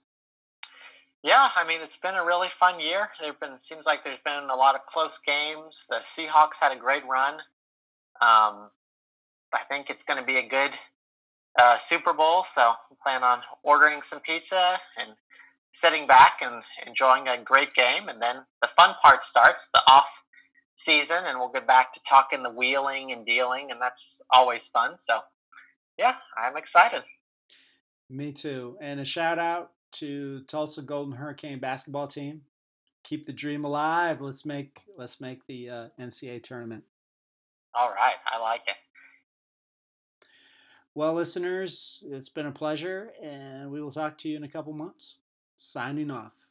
Yeah, 1.22 1.48
I 1.56 1.66
mean 1.66 1.80
it's 1.80 1.96
been 1.96 2.14
a 2.14 2.24
really 2.24 2.50
fun 2.50 2.80
year. 2.80 3.08
There've 3.18 3.40
been 3.40 3.58
seems 3.58 3.86
like 3.86 4.04
there's 4.04 4.18
been 4.26 4.50
a 4.50 4.56
lot 4.56 4.74
of 4.74 4.82
close 4.86 5.18
games. 5.18 5.86
The 5.88 6.00
Seahawks 6.04 6.60
had 6.60 6.72
a 6.72 6.76
great 6.76 7.06
run. 7.06 7.34
Um, 8.20 8.70
I 9.54 9.60
think 9.70 9.88
it's 9.88 10.04
going 10.04 10.20
to 10.20 10.26
be 10.26 10.36
a 10.36 10.46
good 10.46 10.72
uh, 11.58 11.78
Super 11.78 12.12
Bowl, 12.12 12.44
so 12.44 12.60
I 12.60 12.74
plan 13.02 13.22
on 13.22 13.40
ordering 13.62 14.02
some 14.02 14.20
pizza 14.20 14.78
and 14.98 15.16
sitting 15.74 16.06
back 16.06 16.38
and 16.40 16.62
enjoying 16.86 17.28
a 17.28 17.42
great 17.42 17.74
game. 17.74 18.08
And 18.08 18.22
then 18.22 18.36
the 18.62 18.68
fun 18.76 18.94
part 19.02 19.22
starts. 19.22 19.68
The 19.74 19.82
off 19.86 20.08
season, 20.76 21.24
and 21.26 21.38
we'll 21.38 21.52
get 21.52 21.66
back 21.66 21.92
to 21.92 22.00
talking 22.08 22.42
the 22.42 22.50
wheeling 22.50 23.12
and 23.12 23.24
dealing, 23.26 23.70
and 23.70 23.80
that's 23.80 24.20
always 24.30 24.66
fun. 24.68 24.96
So, 24.98 25.18
yeah, 25.98 26.16
I'm 26.36 26.56
excited. 26.56 27.02
Me 28.10 28.32
too. 28.32 28.76
And 28.80 29.00
a 29.00 29.04
shout 29.04 29.38
out 29.38 29.72
to 29.92 30.40
Tulsa 30.42 30.82
Golden 30.82 31.14
Hurricane 31.14 31.60
basketball 31.60 32.08
team. 32.08 32.42
Keep 33.04 33.26
the 33.26 33.32
dream 33.32 33.64
alive. 33.64 34.20
Let's 34.20 34.44
make 34.46 34.80
let's 34.96 35.20
make 35.20 35.46
the 35.46 35.70
uh, 35.70 35.88
NCAA 36.00 36.42
tournament. 36.42 36.84
All 37.74 37.90
right, 37.90 38.14
I 38.26 38.38
like 38.38 38.62
it. 38.66 38.76
Well, 40.94 41.14
listeners, 41.14 42.04
it's 42.08 42.28
been 42.28 42.46
a 42.46 42.52
pleasure, 42.52 43.12
and 43.20 43.70
we 43.70 43.82
will 43.82 43.90
talk 43.90 44.16
to 44.18 44.28
you 44.28 44.36
in 44.36 44.44
a 44.44 44.48
couple 44.48 44.72
months. 44.72 45.16
Signing 45.66 46.10
off. 46.10 46.43